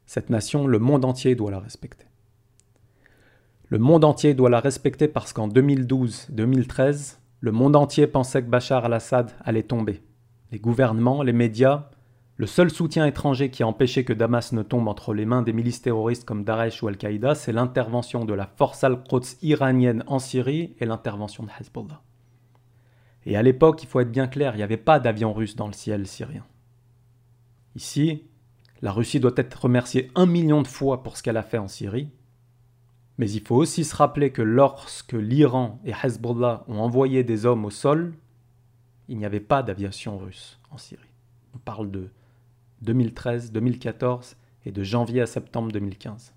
Cette 0.06 0.30
nation, 0.30 0.68
le 0.68 0.80
monde 0.80 1.06
entier 1.06 1.36
doit 1.36 1.52
la 1.52 1.60
respecter. 1.60 2.11
Le 3.72 3.80
monde 3.80 4.04
entier 4.04 4.34
doit 4.34 4.50
la 4.50 4.60
respecter 4.60 5.08
parce 5.08 5.32
qu'en 5.32 5.48
2012-2013, 5.48 7.20
le 7.40 7.52
monde 7.54 7.78
entier 7.78 8.06
pensait 8.06 8.44
que 8.44 8.50
Bachar 8.50 8.84
al-Assad 8.84 9.32
allait 9.46 9.64
tomber. 9.64 10.04
Les 10.52 10.60
gouvernements, 10.60 11.24
les 11.24 11.32
médias, 11.32 11.90
Le 12.36 12.48
seul 12.48 12.70
soutien 12.70 13.06
étranger 13.06 13.50
qui 13.50 13.64
a 13.64 13.68
empêché 13.68 14.04
que 14.04 14.12
Damas 14.12 14.52
ne 14.52 14.64
tombe 14.64 14.90
entre 14.90 15.14
les 15.14 15.26
mains 15.26 15.42
des 15.42 15.54
milices 15.54 15.82
terroristes 15.82 16.26
comme 16.26 16.44
Daesh 16.44 16.84
ou 16.84 16.90
Al-Qaïda, 16.90 17.34
c'est 17.34 17.54
l'intervention 17.54 18.26
de 18.26 18.34
la 18.34 18.46
force 18.48 18.84
al-Quds 18.84 19.38
iranienne 19.42 20.04
en 20.08 20.20
Syrie 20.20 20.76
et 20.80 20.86
l'intervention 20.86 21.44
de 21.44 21.50
Hezbollah. 21.58 22.02
Et 23.26 23.38
à 23.38 23.44
l'époque, 23.44 23.84
il 23.84 23.88
faut 23.88 24.02
être 24.02 24.12
bien 24.12 24.28
clair, 24.28 24.56
il 24.56 24.58
n'y 24.58 24.64
avait 24.64 24.76
pas 24.76 25.00
d'avion 25.00 25.32
russe 25.32 25.56
dans 25.56 25.68
le 25.68 25.74
ciel 25.74 26.08
syrien. 26.08 26.44
Ici, 27.76 28.24
la 28.82 28.92
Russie 28.92 29.22
doit 29.22 29.32
être 29.38 29.62
remerciée 29.62 30.12
un 30.16 30.26
million 30.26 30.62
de 30.62 30.68
fois 30.68 31.04
pour 31.04 31.16
ce 31.16 31.24
qu'elle 31.24 31.38
a 31.38 31.44
fait 31.44 31.60
en 31.60 31.70
Syrie, 31.70 32.10
mais 33.22 33.30
il 33.30 33.42
faut 33.42 33.56
aussi 33.56 33.84
se 33.84 33.96
rappeler 33.96 34.32
que 34.32 34.42
lorsque 34.42 35.14
l'Iran 35.14 35.80
et 35.86 35.92
Hezbollah 35.92 36.64
ont 36.68 36.80
envoyé 36.80 37.24
des 37.24 37.46
hommes 37.46 37.66
au 37.66 37.70
sol, 37.70 38.16
il 39.10 39.20
n'y 39.20 39.28
avait 39.28 39.40
pas 39.40 39.62
d'aviation 39.62 40.18
russe 40.18 40.60
en 40.72 40.80
Syrie. 40.80 41.04
On 41.54 41.60
parle 41.60 41.92
de 41.92 42.10
2013, 42.82 43.52
2014 43.52 44.38
et 44.66 44.72
de 44.72 44.82
janvier 44.82 45.22
à 45.22 45.28
septembre 45.28 45.72
2015. 45.72 46.34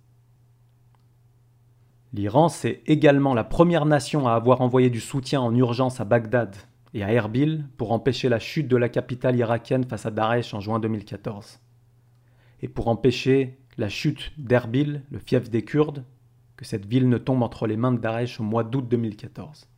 L'Iran, 2.12 2.50
c'est 2.50 2.82
également 2.84 3.32
la 3.32 3.44
première 3.44 3.86
nation 3.86 4.28
à 4.28 4.34
avoir 4.34 4.60
envoyé 4.60 4.90
du 4.90 5.00
soutien 5.00 5.40
en 5.40 5.54
urgence 5.54 6.02
à 6.02 6.04
Bagdad 6.04 6.54
et 6.92 7.02
à 7.02 7.10
Erbil 7.10 7.64
pour 7.78 7.92
empêcher 7.92 8.28
la 8.28 8.38
chute 8.38 8.68
de 8.68 8.76
la 8.76 8.90
capitale 8.90 9.36
irakienne 9.36 9.84
face 9.84 10.04
à 10.04 10.10
Daesh 10.10 10.52
en 10.52 10.60
juin 10.60 10.80
2014. 10.80 11.60
Et 12.60 12.68
pour 12.68 12.88
empêcher 12.88 13.58
la 13.78 13.88
chute 13.88 14.34
d'Erbil, 14.36 15.02
le 15.10 15.18
fief 15.18 15.48
des 15.48 15.64
Kurdes, 15.64 16.04
que 16.56 16.64
cette 16.64 16.86
ville 16.86 17.08
ne 17.08 17.18
tombe 17.18 17.42
entre 17.42 17.66
les 17.66 17.76
mains 17.76 17.92
de 17.92 17.98
Daesh 17.98 18.40
au 18.40 18.44
mois 18.44 18.64
d'août 18.64 18.86
2014. 18.88 19.68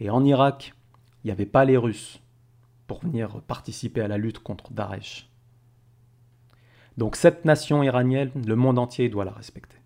Et 0.00 0.10
en 0.10 0.24
Irak, 0.24 0.74
il 1.22 1.28
n'y 1.28 1.32
avait 1.32 1.46
pas 1.46 1.64
les 1.64 1.76
Russes 1.76 2.20
pour 2.86 3.00
venir 3.00 3.40
participer 3.42 4.00
à 4.00 4.08
la 4.08 4.18
lutte 4.18 4.38
contre 4.38 4.72
Daesh. 4.72 5.30
Donc 6.96 7.16
cette 7.16 7.44
nation 7.44 7.82
iranienne, 7.82 8.30
le 8.46 8.56
monde 8.56 8.78
entier 8.78 9.08
doit 9.08 9.24
la 9.24 9.32
respecter. 9.32 9.76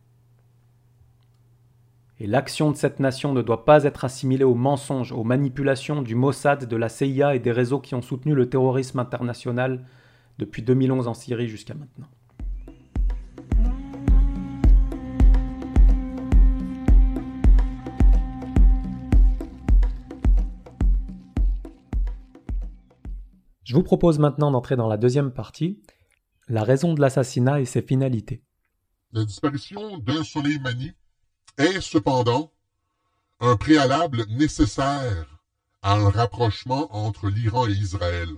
Et 2.20 2.26
l'action 2.26 2.70
de 2.72 2.76
cette 2.76 2.98
nation 2.98 3.32
ne 3.32 3.42
doit 3.42 3.64
pas 3.64 3.84
être 3.84 4.04
assimilée 4.04 4.44
aux 4.44 4.56
mensonges, 4.56 5.12
aux 5.12 5.22
manipulations 5.22 6.02
du 6.02 6.16
Mossad, 6.16 6.66
de 6.66 6.76
la 6.76 6.88
CIA 6.88 7.36
et 7.36 7.38
des 7.38 7.52
réseaux 7.52 7.78
qui 7.78 7.94
ont 7.94 8.02
soutenu 8.02 8.34
le 8.34 8.50
terrorisme 8.50 8.98
international 8.98 9.84
depuis 10.38 10.62
2011 10.62 11.06
en 11.06 11.14
Syrie 11.14 11.48
jusqu'à 11.48 11.74
maintenant. 11.74 12.08
Je 23.68 23.74
vous 23.74 23.82
propose 23.82 24.18
maintenant 24.18 24.50
d'entrer 24.50 24.76
dans 24.76 24.88
la 24.88 24.96
deuxième 24.96 25.30
partie, 25.30 25.78
la 26.48 26.64
raison 26.64 26.94
de 26.94 27.02
l'assassinat 27.02 27.60
et 27.60 27.66
ses 27.66 27.82
finalités. 27.82 28.42
La 29.12 29.26
disparition 29.26 29.98
d'un 29.98 30.24
Soleimani 30.24 30.92
est 31.58 31.82
cependant 31.82 32.50
un 33.40 33.56
préalable 33.56 34.24
nécessaire 34.30 35.42
à 35.82 35.96
un 35.96 36.08
rapprochement 36.08 36.88
entre 36.96 37.28
l'Iran 37.28 37.68
et 37.68 37.72
Israël. 37.72 38.30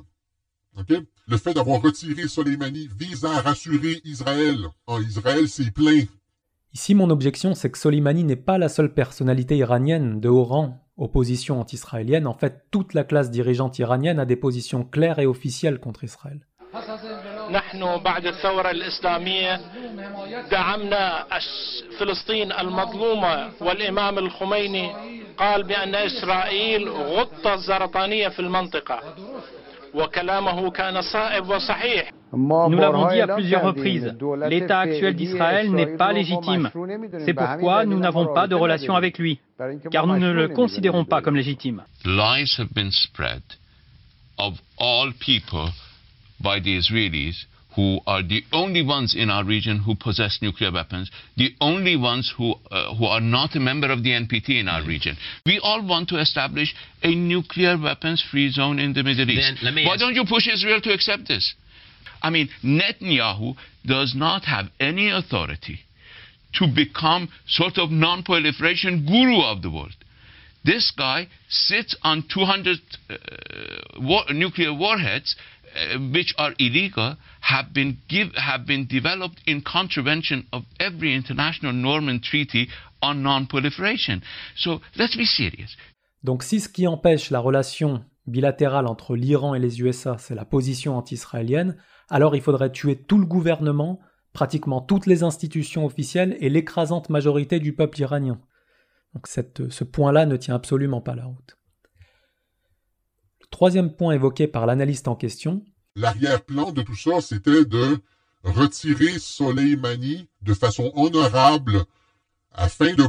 Le 1.28 1.36
fait 1.36 1.54
d'avoir 1.54 1.80
retiré 1.80 2.26
Soleimani 2.26 2.88
vise 2.98 3.24
à 3.24 3.40
rassurer 3.40 4.00
Israël. 4.02 4.66
En 4.88 5.00
Israël, 5.00 5.48
c'est 5.48 5.70
plein. 5.70 6.06
Ici, 6.72 6.96
mon 6.96 7.08
objection, 7.08 7.54
c'est 7.54 7.70
que 7.70 7.78
Soleimani 7.78 8.24
n'est 8.24 8.34
pas 8.34 8.58
la 8.58 8.68
seule 8.68 8.94
personnalité 8.94 9.56
iranienne 9.56 10.18
de 10.18 10.28
haut 10.28 10.42
rang, 10.42 10.89
opposition 10.99 11.59
anti-israélienne. 11.59 12.27
En 12.27 12.33
fait, 12.33 12.65
toute 12.71 12.93
la 12.93 13.03
classe 13.03 13.29
dirigeante 13.29 13.79
iranienne 13.79 14.19
a 14.19 14.25
des 14.25 14.35
positions 14.35 14.83
claires 14.83 15.19
et 15.19 15.25
officielles 15.25 15.79
contre 15.79 16.03
Israël. 16.03 16.39
نحن 17.51 17.97
بعد 17.97 18.25
الثورة 18.25 18.71
الإسلامية 18.71 19.61
دعمنا 20.51 21.25
فلسطين 21.99 22.51
المظلومة 22.51 23.51
والإمام 23.61 24.17
الخميني 24.17 24.91
قال 25.37 25.63
بأن 25.63 25.95
إسرائيل 25.95 26.89
غطة 26.89 27.53
الزرطانية 27.53 28.27
في 28.27 28.39
المنطقة 28.39 29.01
وكلامه 29.93 30.71
كان 30.71 31.01
صائب 31.01 31.49
وصحيح 31.49 32.11
Nous 32.32 32.78
l'avons 32.78 33.10
dit 33.10 33.20
à 33.20 33.26
plusieurs 33.26 33.62
reprises, 33.62 34.14
l'État 34.48 34.80
actuel 34.80 35.14
d'Israël 35.14 35.70
n'est 35.70 35.96
pas 35.96 36.12
légitime. 36.12 36.70
C'est 37.24 37.34
pourquoi 37.34 37.84
nous 37.84 37.98
n'avons 37.98 38.32
pas 38.34 38.46
de 38.46 38.54
relation 38.54 38.94
avec 38.94 39.18
lui, 39.18 39.38
car 39.90 40.06
nous 40.06 40.18
ne 40.18 40.32
le 40.32 40.48
considérons 40.48 41.04
pas 41.04 41.22
comme 41.22 41.36
légitime. 41.36 41.82
Lies 42.04 42.54
have 42.58 42.72
been 42.74 42.90
spread 42.90 43.42
of 44.38 44.54
all 44.78 45.12
people 45.20 45.70
by 46.40 46.60
the 46.60 46.78
Israelis, 46.78 47.46
who 47.76 48.00
are 48.06 48.22
the 48.22 48.42
only 48.52 48.82
ones 48.82 49.14
in 49.14 49.30
our 49.30 49.44
region 49.44 49.78
who 49.78 49.94
possess 49.94 50.38
nuclear 50.42 50.72
weapons, 50.72 51.10
the 51.36 51.54
only 51.60 51.96
ones 51.96 52.32
who, 52.36 52.54
uh, 52.70 52.94
who 52.96 53.04
are 53.04 53.20
not 53.20 53.54
a 53.54 53.60
member 53.60 53.90
of 53.90 54.02
the 54.02 54.10
NPT 54.10 54.60
in 54.60 54.68
our 54.68 54.82
region. 54.84 55.16
We 55.46 55.60
all 55.62 55.86
want 55.86 56.08
to 56.08 56.18
establish 56.18 56.74
a 57.02 57.14
nuclear 57.14 57.78
weapons 57.78 58.24
free 58.30 58.50
zone 58.50 58.78
in 58.78 58.92
the 58.92 59.02
Middle 59.02 59.30
East. 59.30 59.62
Why 59.62 59.96
don't 59.96 60.14
you 60.14 60.24
push 60.28 60.48
Israel 60.48 60.80
to 60.80 60.92
accept 60.92 61.28
this? 61.28 61.54
I 62.22 62.30
mean, 62.30 62.48
Netanyahu 62.62 63.56
does 63.84 64.14
not 64.14 64.44
have 64.44 64.66
any 64.78 65.10
authority 65.10 65.80
to 66.54 66.66
become 66.66 67.28
sort 67.46 67.78
of 67.78 67.90
non-proliferation 67.90 69.06
guru 69.06 69.40
of 69.42 69.62
the 69.62 69.70
world. 69.70 69.94
This 70.64 70.90
guy 70.90 71.28
sits 71.48 71.96
on 72.02 72.24
200 72.32 72.78
uh, 73.08 73.16
war 74.00 74.24
nuclear 74.30 74.74
warheads 74.74 75.36
uh, 75.74 75.98
which 76.12 76.34
are 76.36 76.52
illegal 76.58 77.16
have 77.40 77.72
been, 77.72 77.98
give, 78.08 78.34
have 78.34 78.66
been 78.66 78.86
developed 78.86 79.40
in 79.46 79.62
contravention 79.62 80.46
of 80.52 80.64
every 80.78 81.14
international 81.14 81.72
norm 81.72 82.08
and 82.08 82.22
treaty 82.22 82.68
on 83.00 83.22
non-proliferation. 83.22 84.22
So 84.56 84.80
let's 84.96 85.16
be 85.16 85.24
serious. 85.24 85.76
Donc 86.22 86.42
si 86.42 86.60
ce 86.60 86.68
qui 86.68 86.86
empêche 86.86 87.30
la 87.30 87.40
relation 87.40 88.04
bilatérale 88.30 88.86
entre 88.86 89.16
l'Iran 89.16 89.54
et 89.54 89.58
les 89.58 89.80
USA, 89.80 90.16
c'est 90.18 90.34
la 90.34 90.44
position 90.44 90.96
anti-israélienne, 90.96 91.76
alors 92.08 92.34
il 92.34 92.42
faudrait 92.42 92.72
tuer 92.72 92.96
tout 92.96 93.18
le 93.18 93.26
gouvernement, 93.26 94.00
pratiquement 94.32 94.80
toutes 94.80 95.06
les 95.06 95.22
institutions 95.22 95.84
officielles 95.84 96.36
et 96.40 96.48
l'écrasante 96.48 97.10
majorité 97.10 97.60
du 97.60 97.74
peuple 97.74 98.00
iranien. 98.00 98.40
Donc 99.14 99.26
ce 99.26 99.84
point-là 99.84 100.26
ne 100.26 100.36
tient 100.36 100.54
absolument 100.54 101.00
pas 101.00 101.14
la 101.14 101.24
route. 101.24 101.58
Troisième 103.50 103.94
point 103.94 104.14
évoqué 104.14 104.46
par 104.46 104.66
l'analyste 104.66 105.08
en 105.08 105.16
question. 105.16 105.64
L'arrière-plan 105.96 106.70
de 106.70 106.82
tout 106.82 106.94
ça, 106.94 107.20
c'était 107.20 107.64
de 107.64 107.98
retirer 108.44 109.18
Soleimani 109.18 110.28
de 110.42 110.54
façon 110.54 110.92
honorable 110.94 111.84
afin 112.52 112.94
de 112.94 113.04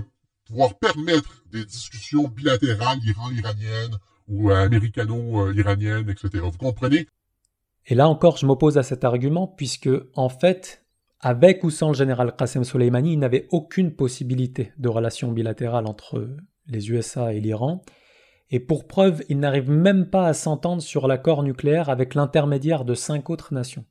pouvoir 0.46 0.78
permettre 0.80 1.44
des 1.52 1.64
discussions 1.64 2.28
bilatérales 2.28 3.00
iran-iraniennes 3.04 3.98
ou 4.28 4.52
américano-iraniennes, 4.52 6.10
etc. 6.10 6.44
Vous 6.44 6.58
comprenez? 6.58 7.08
Et 7.88 7.96
là 7.96 8.08
encore, 8.08 8.38
je 8.38 8.46
m'oppose 8.46 8.78
à 8.78 8.84
cet 8.84 9.04
argument 9.04 9.48
puisque, 9.48 9.90
en 10.14 10.30
fait, 10.30 10.86
avec 11.20 11.64
ou 11.64 11.70
sans 11.70 11.90
le 11.90 11.96
général 11.96 12.36
Qasem 12.36 12.64
Soleimani, 12.64 13.14
il 13.14 13.20
n'avait 13.20 13.48
aucune 13.52 13.96
possibilité 13.96 14.74
de 14.78 14.90
relation 14.90 15.32
bilatérale 15.32 15.86
entre 15.86 16.30
les 16.68 16.92
USA 16.92 17.34
et 17.34 17.40
l'Iran. 17.40 17.84
Et 18.50 18.60
pour 18.60 18.88
preuve, 18.88 19.24
il 19.30 19.40
n'arrive 19.40 19.70
même 19.70 20.10
pas 20.10 20.28
à 20.28 20.34
s'entendre 20.34 20.82
sur 20.82 21.08
l'accord 21.08 21.44
nucléaire 21.44 21.90
avec 21.90 22.16
l'intermédiaire 22.16 22.86
de 22.86 22.94
cinq 22.94 23.30
autres 23.30 23.54
nations. 23.54 23.86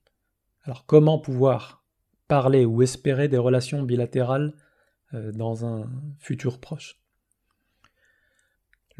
Alors 0.65 0.87
comment 0.87 1.19
pouvoir 1.19 1.85
parler 2.29 2.65
ou 2.65 2.83
espérer 2.83 3.29
des 3.29 3.39
relations 3.39 3.83
bilatérales 3.83 4.55
euh, 5.15 5.33
dans 5.33 5.65
un 5.65 5.91
futur 6.19 6.61
proche? 6.61 7.00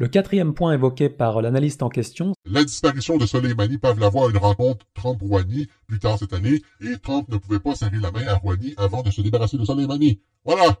Le 0.01 0.07
quatrième 0.07 0.55
point 0.55 0.73
évoqué 0.73 1.09
par 1.09 1.43
l'analyste 1.43 1.83
en 1.83 1.89
question, 1.89 2.33
la 2.45 2.63
disparition 2.63 3.19
de 3.19 3.27
Soleimani 3.27 3.77
Pavlova 3.77 4.07
avoir 4.07 4.31
une 4.31 4.37
rencontre 4.37 4.87
Trump-Rouhani 4.95 5.67
plus 5.85 5.99
tard 5.99 6.17
cette 6.17 6.33
année, 6.33 6.63
et 6.81 6.97
Trump 6.97 7.29
ne 7.29 7.37
pouvait 7.37 7.59
pas 7.59 7.75
serrer 7.75 7.99
la 7.99 8.09
main 8.09 8.25
à 8.25 8.33
Rouhani 8.33 8.73
avant 8.77 9.03
de 9.03 9.11
se 9.11 9.21
débarrasser 9.21 9.59
de 9.59 9.63
Soleimani. 9.63 10.19
Voilà. 10.43 10.79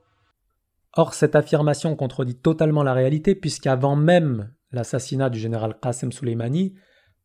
Or, 0.97 1.13
cette 1.13 1.35
affirmation 1.35 1.95
contredit 1.95 2.33
totalement 2.33 2.81
la 2.81 2.93
réalité, 2.93 3.35
puisqu'avant 3.35 3.95
même 3.95 4.51
l'assassinat 4.71 5.29
du 5.29 5.37
général 5.37 5.77
Qasem 5.79 6.11
Soleimani, 6.11 6.73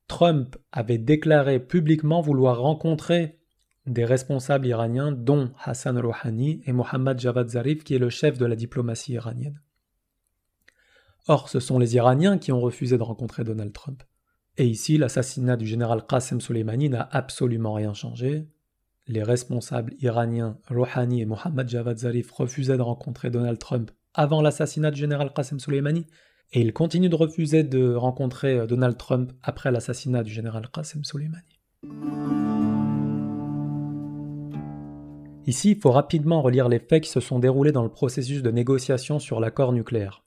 Trump 0.06 0.54
avait 0.72 0.98
déclaré 0.98 1.60
publiquement 1.60 2.20
vouloir 2.20 2.60
rencontrer 2.60 3.38
des 3.86 4.04
responsables 4.04 4.66
iraniens, 4.66 5.12
dont 5.12 5.50
Hassan 5.64 5.98
Rouhani 5.98 6.60
et 6.66 6.72
Mohammad 6.72 7.18
Javad 7.18 7.48
Zarif, 7.48 7.84
qui 7.84 7.94
est 7.94 7.98
le 7.98 8.10
chef 8.10 8.36
de 8.36 8.44
la 8.44 8.54
diplomatie 8.54 9.14
iranienne. 9.14 9.62
Or, 11.28 11.48
ce 11.48 11.58
sont 11.58 11.78
les 11.78 11.96
Iraniens 11.96 12.38
qui 12.38 12.52
ont 12.52 12.60
refusé 12.60 12.96
de 12.96 13.02
rencontrer 13.02 13.42
Donald 13.42 13.72
Trump. 13.72 14.04
Et 14.58 14.66
ici, 14.66 14.96
l'assassinat 14.96 15.56
du 15.56 15.66
général 15.66 16.06
Qasem 16.06 16.40
Soleimani 16.40 16.88
n'a 16.88 17.08
absolument 17.10 17.74
rien 17.74 17.94
changé. 17.94 18.46
Les 19.08 19.22
responsables 19.22 19.92
iraniens 20.00 20.58
Rouhani 20.68 21.20
et 21.20 21.26
Mohammad 21.26 21.68
Javad 21.68 21.98
Zarif 21.98 22.30
refusaient 22.30 22.76
de 22.76 22.82
rencontrer 22.82 23.30
Donald 23.30 23.58
Trump 23.58 23.90
avant 24.14 24.40
l'assassinat 24.40 24.90
du 24.90 25.00
général 25.00 25.32
Qasem 25.32 25.58
Soleimani, 25.58 26.06
et 26.52 26.60
ils 26.60 26.72
continuent 26.72 27.10
de 27.10 27.16
refuser 27.16 27.64
de 27.64 27.92
rencontrer 27.94 28.66
Donald 28.66 28.96
Trump 28.96 29.32
après 29.42 29.70
l'assassinat 29.70 30.22
du 30.22 30.32
général 30.32 30.68
Qasem 30.72 31.04
Soleimani. 31.04 31.60
Ici, 35.46 35.72
il 35.72 35.80
faut 35.80 35.92
rapidement 35.92 36.40
relire 36.40 36.68
les 36.68 36.80
faits 36.80 37.04
qui 37.04 37.10
se 37.10 37.20
sont 37.20 37.38
déroulés 37.38 37.72
dans 37.72 37.84
le 37.84 37.90
processus 37.90 38.42
de 38.42 38.50
négociation 38.50 39.18
sur 39.18 39.38
l'accord 39.38 39.72
nucléaire. 39.72 40.25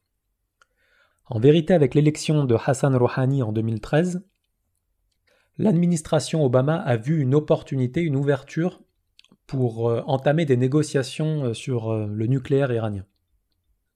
En 1.30 1.40
vérité, 1.40 1.76
avec 1.76 1.94
l'élection 1.94 2.44
de 2.44 2.56
Hassan 2.56 2.96
Rouhani 2.96 3.44
en 3.44 3.52
2013, 3.52 4.24
l'administration 5.60 6.44
Obama 6.44 6.76
a 6.76 6.98
vu 6.98 7.22
une 7.22 7.36
opportunité, 7.36 8.02
une 8.02 8.16
ouverture 8.16 8.82
pour 9.46 9.90
euh, 9.90 10.02
entamer 10.08 10.46
des 10.46 10.58
négociations 10.58 11.46
euh, 11.46 11.54
sur 11.54 11.92
euh, 11.92 12.08
le 12.08 12.26
nucléaire 12.26 12.72
iranien. 12.72 13.06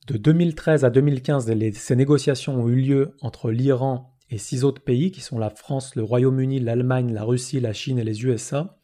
De 0.08 0.18
2013 0.18 0.86
à 0.86 0.92
2015, 0.92 1.52
ces 1.74 1.96
négociations 1.96 2.56
ont 2.56 2.68
eu 2.68 2.76
lieu 2.76 3.16
entre 3.22 3.50
l'Iran 3.50 4.16
et 4.30 4.38
six 4.38 4.64
autres 4.64 4.84
pays, 4.84 5.12
qui 5.12 5.22
sont 5.22 5.40
la 5.40 5.50
France, 5.50 5.96
le 5.96 6.04
Royaume-Uni, 6.04 6.60
l'Allemagne, 6.60 7.14
la 7.14 7.24
Russie, 7.24 7.60
la 7.60 7.74
Chine 7.74 7.98
et 7.98 8.04
les 8.04 8.26
USA, 8.26 8.78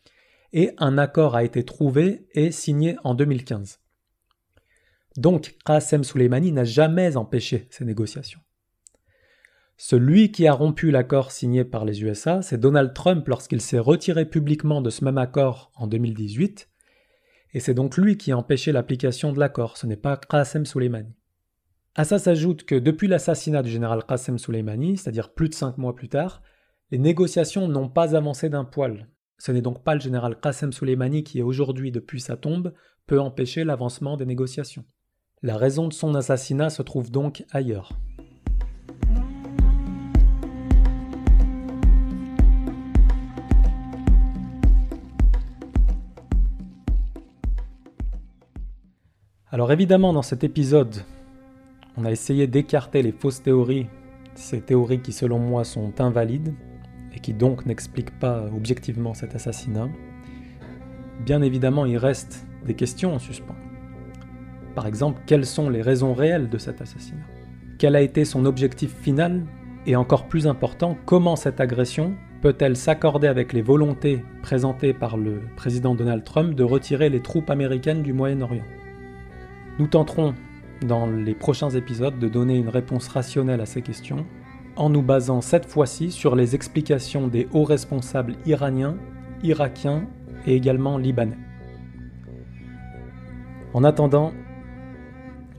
et 0.54 0.72
un 0.78 0.98
accord 0.98 1.36
a 1.36 1.44
été 1.44 1.64
trouvé 1.66 2.28
et 2.34 2.52
signé 2.52 2.96
en 3.04 3.14
2015. 3.14 3.80
Donc 5.20 5.58
Qasem 5.66 6.06
Soleimani 6.06 6.54
n'a 6.54 6.64
jamais 6.64 7.18
empêché 7.18 7.68
ces 7.72 7.84
négociations. 7.84 8.40
Celui 9.76 10.32
qui 10.32 10.48
a 10.48 10.54
rompu 10.54 10.92
l'accord 10.92 11.32
signé 11.32 11.66
par 11.66 11.84
les 11.84 12.02
USA, 12.04 12.42
c'est 12.42 12.58
Donald 12.58 12.94
Trump 12.94 13.28
lorsqu'il 13.28 13.60
s'est 13.60 13.80
retiré 13.80 14.24
publiquement 14.26 14.82
de 14.82 14.90
ce 14.90 15.04
même 15.04 15.18
accord 15.18 15.74
en 15.76 15.88
2018, 15.88 16.70
et 17.52 17.60
c'est 17.60 17.74
donc 17.74 17.98
lui 17.98 18.16
qui 18.16 18.32
a 18.32 18.38
empêché 18.38 18.72
l'application 18.72 19.34
de 19.34 19.40
l'accord, 19.42 19.76
ce 19.76 19.88
n'est 19.88 19.98
pas 19.98 20.16
Qasem 20.16 20.66
Soleimani. 20.66 21.14
À 21.96 22.06
ça 22.06 22.18
s'ajoute 22.18 22.64
que 22.64 22.76
depuis 22.76 23.10
l'assassinat 23.10 23.62
du 23.62 23.70
général 23.70 24.06
Qasem 24.06 24.38
Soleimani, 24.38 24.96
c'est-à-dire 24.96 25.34
plus 25.34 25.50
de 25.50 25.54
cinq 25.54 25.78
mois 25.78 25.96
plus 25.96 26.08
tard, 26.08 26.42
les 26.92 26.98
négociations 26.98 27.68
n'ont 27.68 27.90
pas 27.90 28.16
avancé 28.16 28.48
d'un 28.48 28.64
poil. 28.64 29.10
Ce 29.38 29.52
n'est 29.52 29.62
donc 29.62 29.84
pas 29.84 29.96
le 29.96 30.02
général 30.02 30.40
Qasem 30.40 30.72
Soleimani 30.72 31.26
qui, 31.26 31.42
aujourd'hui 31.42 31.92
depuis 31.92 32.22
sa 32.22 32.38
tombe, 32.38 32.74
peut 33.06 33.20
empêcher 33.20 33.66
l'avancement 33.66 34.16
des 34.16 34.26
négociations. 34.26 34.86
La 35.42 35.56
raison 35.56 35.88
de 35.88 35.94
son 35.94 36.16
assassinat 36.16 36.70
se 36.70 36.82
trouve 36.82 37.12
donc 37.12 37.46
ailleurs. 37.52 37.94
Alors 49.50 49.72
évidemment, 49.72 50.12
dans 50.12 50.22
cet 50.22 50.44
épisode, 50.44 51.06
on 51.96 52.04
a 52.04 52.12
essayé 52.12 52.46
d'écarter 52.46 53.02
les 53.02 53.14
fausses 53.14 53.42
théories, 53.42 53.88
ces 54.36 54.60
théories 54.60 55.02
qui 55.02 55.14
selon 55.14 55.40
moi 55.40 55.64
sont 55.64 56.02
invalides 56.02 56.54
et 57.16 57.22
qui 57.22 57.34
donc 57.34 57.66
n'expliquent 57.66 58.20
pas 58.20 58.44
objectivement 58.54 59.14
cet 59.14 59.36
assassinat. 59.36 59.88
Bien 61.26 61.42
évidemment, 61.42 61.86
il 61.86 61.98
reste 61.98 62.46
des 62.66 62.74
questions 62.74 63.16
en 63.16 63.20
suspens. 63.20 63.56
Par 64.76 64.88
exemple, 64.88 65.22
quelles 65.26 65.46
sont 65.46 65.70
les 65.70 65.82
raisons 65.82 66.14
réelles 66.14 66.50
de 66.50 66.58
cet 66.58 66.82
assassinat? 66.82 67.26
Quel 67.78 67.96
a 67.96 68.02
été 68.02 68.26
son 68.26 68.46
objectif 68.46 68.94
final? 68.96 69.46
Et 69.86 69.96
encore 69.96 70.28
plus 70.28 70.48
important, 70.48 70.98
comment 71.06 71.36
cette 71.36 71.60
agression 71.60 72.14
peut-elle 72.42 72.76
s'accorder 72.76 73.28
avec 73.28 73.54
les 73.54 73.62
volontés 73.62 74.24
présentées 74.42 74.94
par 74.94 75.18
le 75.18 75.42
président 75.56 75.96
Donald 75.96 76.24
Trump 76.24 76.54
de 76.54 76.64
retirer 76.64 77.10
les 77.10 77.22
troupes 77.22 77.50
américaines 77.50 78.04
du 78.04 78.14
Moyen-Orient? 78.14 78.66
Nous 79.80 79.88
tenterons 79.88 80.36
dans 80.86 81.08
les 81.08 81.34
prochains 81.34 81.70
épisodes 81.70 82.20
de 82.20 82.28
donner 82.28 82.58
une 82.58 82.70
réponse 82.70 83.08
rationnelle 83.08 83.62
à 83.62 83.66
ces 83.66 83.82
questions, 83.82 84.26
en 84.76 84.90
nous 84.90 85.02
basant 85.02 85.42
cette 85.42 85.66
fois-ci 85.66 86.12
sur 86.12 86.36
les 86.36 86.56
explications 86.56 87.28
des 87.28 87.48
hauts 87.52 87.64
responsables 87.64 88.36
iraniens, 88.46 88.98
irakiens 89.44 90.08
et 90.46 90.56
également 90.56 90.98
libanais. 90.98 91.38
En 93.74 93.84
attendant, 93.84 94.34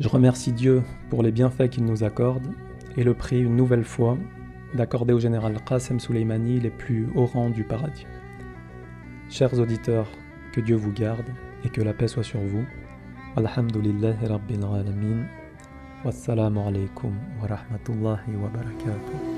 je 0.01 0.09
remercie 0.09 0.53
Dieu 0.53 0.83
pour 1.11 1.23
les 1.23 1.31
bienfaits 1.31 1.69
qu'il 1.69 1.85
nous 1.85 2.05
accorde 2.05 2.55
et 2.97 3.05
le 3.05 3.13
prie 3.13 3.39
une 3.39 3.55
nouvelle 3.55 3.85
fois 3.85 4.17
d'accorder 4.75 5.13
au 5.13 5.21
général 5.21 5.63
Qasem 5.69 6.01
Soleimani 6.01 6.59
les 6.59 6.71
plus 6.71 7.07
hauts 7.15 7.27
rangs 7.27 7.51
du 7.51 7.65
paradis. 7.65 8.07
Chers 9.29 9.59
auditeurs, 9.61 10.09
que 10.53 10.63
Dieu 10.63 10.77
vous 10.77 10.93
garde 10.93 11.27
et 11.65 11.69
que 11.69 11.83
la 11.83 11.93
paix 11.93 12.09
soit 12.09 12.23
sur 12.23 12.41
vous. 12.41 12.65
Alhamdulillahi 13.37 14.27
Rabbil 14.27 14.65
Alameen. 14.65 15.27
Wassalamu 16.03 16.61
alaikum 16.61 17.15
wa 17.43 17.49
rahmatullahi 17.49 18.37
wa 18.37 18.49
barakatuh. 18.49 19.30